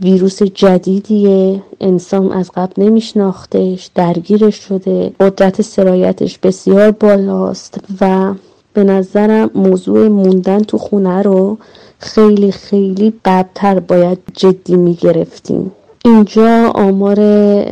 [0.00, 1.62] ویروس جدیدیه.
[1.80, 3.90] انسان از قبل نمیشناختش.
[3.94, 5.12] درگیرش شده.
[5.20, 8.34] قدرت سرایتش بسیار بالاست و
[8.74, 11.58] به نظرم موضوع موندن تو خونه رو
[11.98, 15.72] خیلی خیلی قبلتر باید جدی می‌گرفتیم.
[16.04, 17.20] اینجا آمار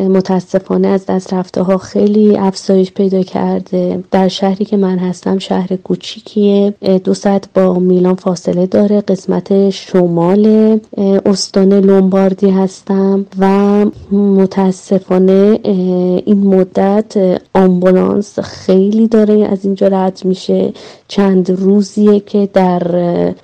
[0.08, 4.04] متاسفانه از دست رفته ها خیلی افزایش پیدا کرده.
[4.10, 6.74] در شهری که من هستم شهر کوچیکیه.
[7.04, 9.00] دو ساعت با میلان فاصله داره.
[9.00, 10.80] قسمت شمال
[11.26, 15.58] استان لومباردی هستم و متاسفانه
[16.24, 19.48] این مدت آمبولانس خیلی داره.
[19.52, 20.72] از اینجا رد میشه.
[21.08, 22.82] چند روزیه که در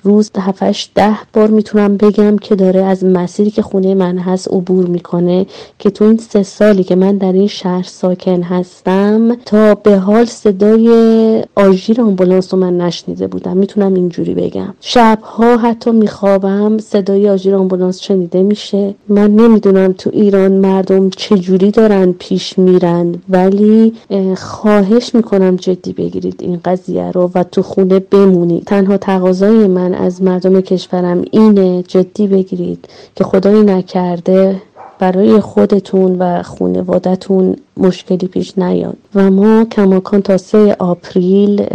[0.03, 4.74] روز هفتش ده بار می‌تونم بگم که داره از مسیری که خونه من هست عبور
[4.83, 5.45] می‌کنه
[5.79, 10.25] که تو این سه سالی که من در این شهر ساکن هستم تا به حال
[10.25, 13.57] صدای آژیر آمبولانس رو من نشنیده بودم.
[13.57, 14.73] می‌تونم اینجوری بگم.
[14.81, 18.95] شبها حتی میخوابم صدای آژیر آمبولانس شنیده میشه.
[19.09, 23.93] من نمی‌دونم تو ایران مردم چجوری دارن پیش میرن ولی
[24.37, 28.63] خواهش می‌کنم جدی بگیرید این قضیه رو و تو خونه بمونید.
[28.63, 34.61] تنها تقاضای من از مردم کشورم اینه جدی بگیرید که خدایی نکرده
[34.99, 38.97] برای خودتون و خانوادتون مشکلی پیش نیاد.
[39.15, 41.65] و ما کماکان تا سه April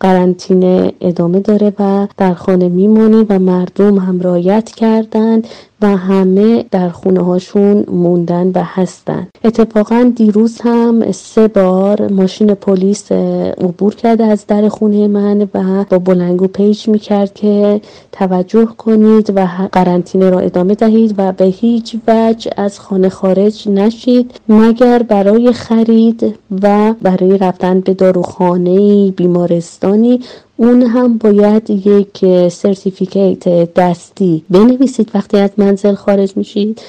[0.00, 5.48] قرنطینه ادامه داره و در خانه میمونیم و مردم هم رعایت کردند
[5.84, 9.28] و همه در خونه هاشون موندن و هستن.
[9.44, 15.98] اتفاقا دیروز هم سه بار ماشین پلیس عبور کرده از در خونه من و با
[15.98, 17.80] بلندگو page می‌کرد که
[18.12, 24.40] توجه کنید و قرنطینه را ادامه دهید و به هیچ وجه از خانه خارج نشید
[24.48, 30.20] مگر برای خرید و برای رفتن به داروخانه بیمارستانی
[30.56, 34.44] اون هم باید یک certificate دستی.
[34.50, 36.80] بنویسید وقتی از منزل خارج میشید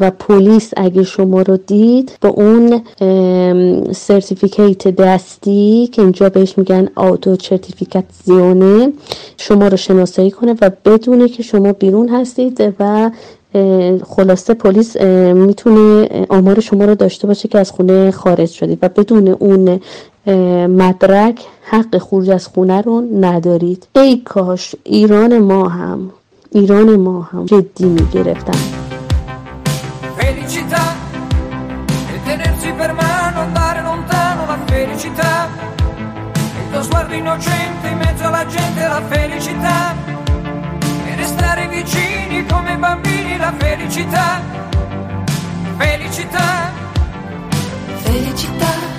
[0.00, 2.82] و پلیس اگه شما رو دید با اون
[3.92, 7.36] certificate دستی که اینجا بهش میگن auto
[8.24, 8.92] زیونه
[9.36, 13.10] شما رو شناسایی کنه و بدونه که شما بیرون هستید و
[14.04, 14.96] خلاصه پلیس
[15.34, 19.80] می‌تونه آمار شما رو داشته باشه که از خونه خارج شدید و بدون اون
[20.66, 23.86] مدرک حق خروج از خونه رو ندارید.
[23.96, 26.10] ای کاش ایران ما هم
[26.52, 28.58] ایران ما هم جدی می‌گرفتن.
[39.10, 40.25] Felicità.
[41.68, 44.40] Vicini come bambini la felicità.
[45.76, 46.72] Felicità.
[48.02, 48.94] Felicità.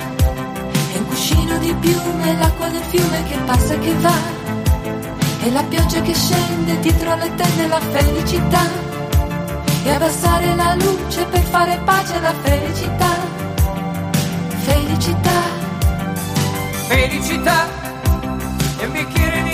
[1.07, 4.13] Cuscino di piume, l'acqua del fiume che passa e che va,
[5.41, 8.61] e la pioggia che scende dietro le tende la felicità,
[9.83, 13.15] e abbassare la luce per fare pace alla felicità,
[14.63, 15.41] felicità,
[16.87, 17.67] felicità,
[18.77, 19.46] e un bicchiere di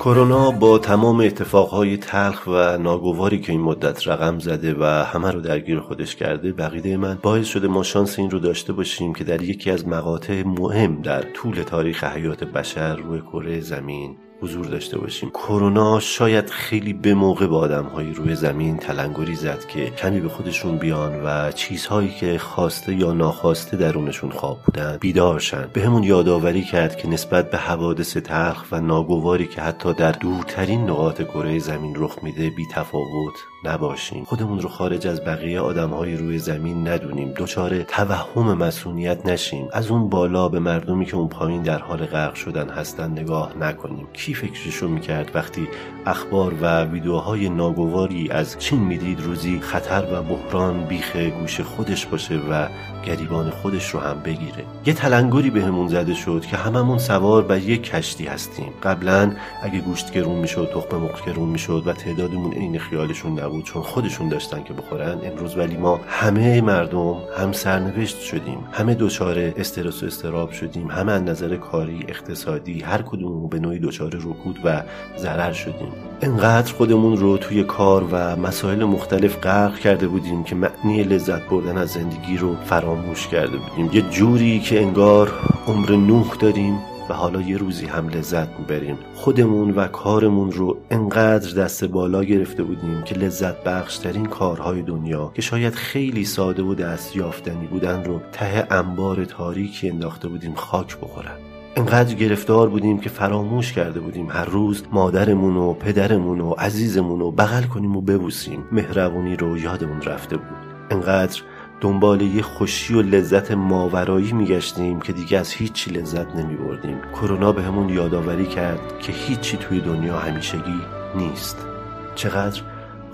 [0.00, 5.40] کرونا با تمام اتفاقهای تلخ و ناگواری که این مدت رقم زده و همه رو
[5.40, 9.42] درگیر خودش کرده بقیده من باعث شده ما شانس این رو داشته باشیم که در
[9.42, 15.30] یکی از مقاطع مهم در طول تاریخ حیات بشر روی کره زمین حضور داشته باشیم
[15.30, 20.78] کرونا شاید خیلی به موقع با آدمهایی روی زمین تلنگری زد که کمی به خودشون
[20.78, 26.96] بیان و چیزهایی که خواسته یا ناخواسته درونشون خواب بودن بیدارشن به همون یادآوری کرد
[26.96, 32.18] که نسبت به حوادث تلخ و ناگواری که حتی در دورترین نقاط کره زمین رخ
[32.22, 33.34] میده بی تفاوت
[33.64, 34.24] نباشیم.
[34.24, 37.32] خودمون رو خارج از بقیه آدمهای روی زمین ندونیم.
[37.36, 39.68] دچار توهم مسئولیت نشیم.
[39.72, 44.06] از اون بالا به مردمی که اون پایین در حال غرق شدن هستن نگاه نکنیم.
[44.12, 45.68] کی فکرشو می‌کرد وقتی
[46.06, 52.40] اخبار و ویدیوهای ناگواری از چین می‌دید روزی خطر و بحران بیخ گوش خودش باشه
[52.50, 52.68] و
[53.06, 54.64] گریبان خودش رو هم بگیره.
[54.86, 58.72] یه تلنگری بهمون زده شد که هممون سوار بر یک کشتی هستیم.
[58.82, 59.32] قبلا
[59.62, 64.28] اگه گوشت گرون می‌شد تخم مرغ گرون می‌شد و تعدادمون عین خیالشون نبود چون خودشون
[64.28, 65.18] داشتن که بخورن.
[65.24, 68.58] امروز ولی ما همه مردم هم سرنوشت شدیم.
[68.72, 70.90] همه دچار استرس و استراب شدیم.
[70.90, 74.82] همه از نظر کاری اقتصادی هر کدوم به نوعی دچار رکود و
[75.18, 75.92] ضرر شدیم.
[76.22, 81.78] انقدر خودمون رو توی کار و مسائل مختلف غرق کرده بودیم که معنی لذت بردن
[81.78, 82.54] از زندگی رو
[82.90, 83.90] فراموش کرده بودیم.
[83.92, 85.32] یه جوری که انگار
[85.66, 86.78] عمر نوح داریم
[87.08, 88.98] و حالا یه روزی هم لذت می‌بریم.
[89.14, 95.42] خودمون و کارمون رو انقدر دست بالا گرفته بودیم که لذت بخشترین کارهای دنیا که
[95.42, 101.36] شاید خیلی ساده و دست یافتنی بودن رو ته انبار تاریکی انداخته بودیم خاک بخورن.
[101.76, 107.30] انقدر گرفتار بودیم که فراموش کرده بودیم هر روز مادرمون و پدرمون و عزیزمون رو
[107.30, 108.64] بغل کنیم و ببوسیم.
[108.72, 110.70] مهربونی رو یادمون رفته بود.
[110.90, 111.42] انقدر
[111.80, 117.52] دنبال یه خوشی و لذت ماورایی میگشتیم که دیگه از هیچی لذت نمی بردیم کرونا
[117.52, 120.80] به همون یادآوری کرد که هیچی توی دنیا همیشگی
[121.14, 121.66] نیست.
[122.14, 122.62] چقدر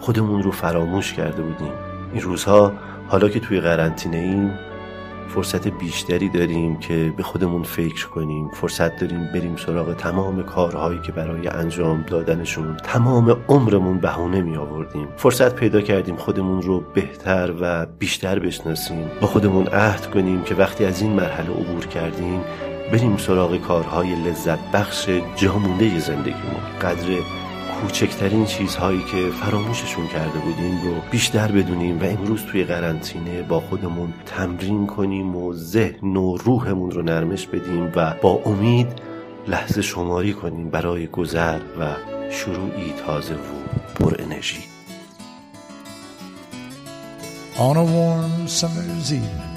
[0.00, 1.72] خودمون رو فراموش کرده بودیم.
[2.12, 2.72] این روزها
[3.08, 4.58] حالا که توی قرنطینه ایم
[5.28, 8.48] فرصت بیشتری داریم که به خودمون فکر کنیم.
[8.48, 12.76] فرصت داریم بریم سراغ تمام کارهایی که برای انجام دادنشون.
[12.76, 15.08] تمام عمرمون بهونه می آوردیم.
[15.16, 19.10] فرصت پیدا کردیم خودمون رو بهتر و بیشتر بشناسیم.
[19.20, 22.40] با خودمون عهد کنیم که وقتی از این مرحله عبور کردیم
[22.92, 26.60] بریم سراغ کارهای لذت بخش جامونده زندگیمون.
[26.82, 27.08] قدر
[27.82, 34.14] کوچکترین چیزهایی که فراموششون کرده بودیم رو بیشتر بدونیم و امروز توی قرنطینه با خودمون
[34.26, 38.86] تمرین کنیم و ذهن و روحمون رو نرمش بدیم و با امید
[39.48, 41.94] لحظه شماری کنیم برای گذر و
[42.30, 44.64] شروعی تازه و پر انرژی
[47.58, 49.56] On a warm summer's evening,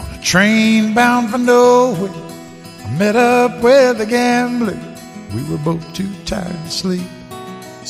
[0.00, 2.10] on a train bound for nowhere,
[2.84, 4.80] I met up with a gambler.
[5.34, 7.19] We were both too tired to sleep.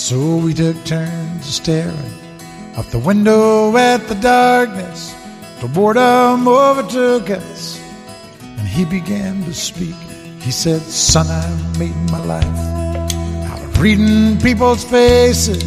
[0.01, 1.95] So we took turns staring
[2.75, 5.15] out the window at the darkness
[5.59, 7.79] till boredom overtook us.
[8.41, 9.95] And he began to speak.
[10.41, 12.45] He said, Son, I made my life
[13.53, 15.63] out of reading people's faces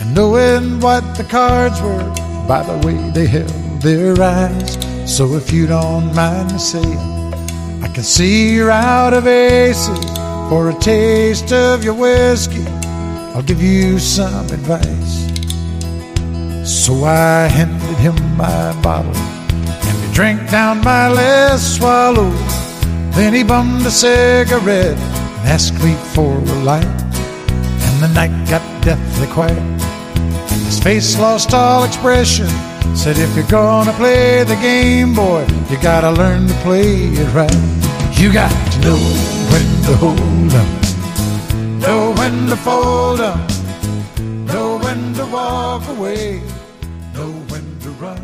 [0.00, 2.14] and knowing what the cards were
[2.46, 4.78] by the way they held their eyes.
[5.04, 7.34] So if you don't mind me saying,
[7.82, 9.98] I can see you're out of aces
[10.48, 12.64] for a taste of your whiskey.
[13.34, 15.26] I'll give you some advice.
[16.64, 22.30] So I handed him my bottle, and he drank down my last swallow.
[23.10, 26.86] Then he bummed a cigarette and asked me for a light.
[26.86, 29.82] And the night got deathly quiet.
[30.66, 32.46] His face lost all expression.
[32.94, 37.50] Said, if you're gonna play the game, boy, you gotta learn to play it right.
[38.16, 39.00] You got to know
[39.50, 40.93] when to hold up
[42.24, 43.38] when to fold up,
[44.52, 46.40] know when to walk away,
[47.14, 48.22] know when to run.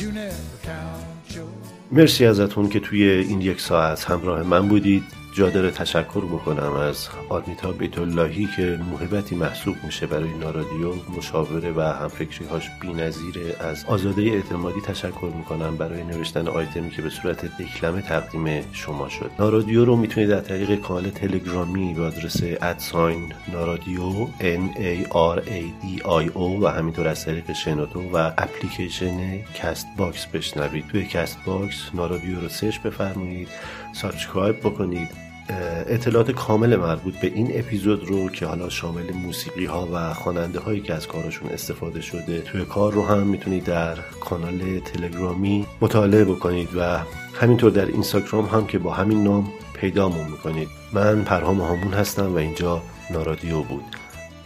[0.00, 1.46] You never count your
[1.92, 5.02] مرسی ازتون که توی این یک ساعت همراه من بودید
[5.38, 11.72] جا داره تشکر بکنم از آرمیتا بیت اللهی که موهبتی محسوب میشه برای نارادیو مشاوره
[11.72, 17.44] و همفکری هاش بی‌نظیره از آزاده اعتمادی تشکر می‌کنم برای نوشتن آیتمی که به صورت
[17.62, 19.30] دکلمه تقدیم شما شد.
[19.38, 25.38] نارادیو رو می‌تونید در طریق کانال تلگرامی با آدرس at sign نارادیو N A R
[25.40, 30.86] A D I O و همینطور از طریق شنوتو و اپلیکیشن Castbox بشنوید.
[30.86, 33.48] توی Castbox نارادیو رو search بفرمایید
[33.92, 40.14] subscribe بکنید اطلاعات کامل مربوط به این اپیزود رو که حالا شامل موسیقی ها و
[40.14, 45.66] خواننده هایی که از کارشون استفاده شده توی کار رو هم می‌تونید در کانال تلگرامی
[45.80, 46.98] مطالعه بکنید و
[47.34, 50.68] همینطور در اینستاگرام هم که با همین نام پیدامون می‌کنید.
[50.92, 53.84] من پرهام هامون هستم و اینجا نارادیو بود.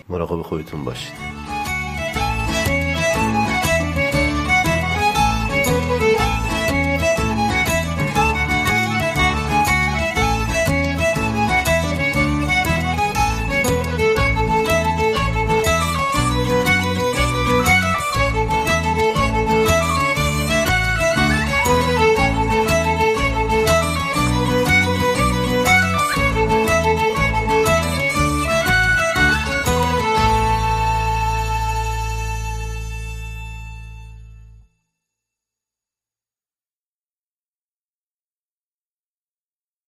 [0.09, 1.62] مراقب خودتون باشید.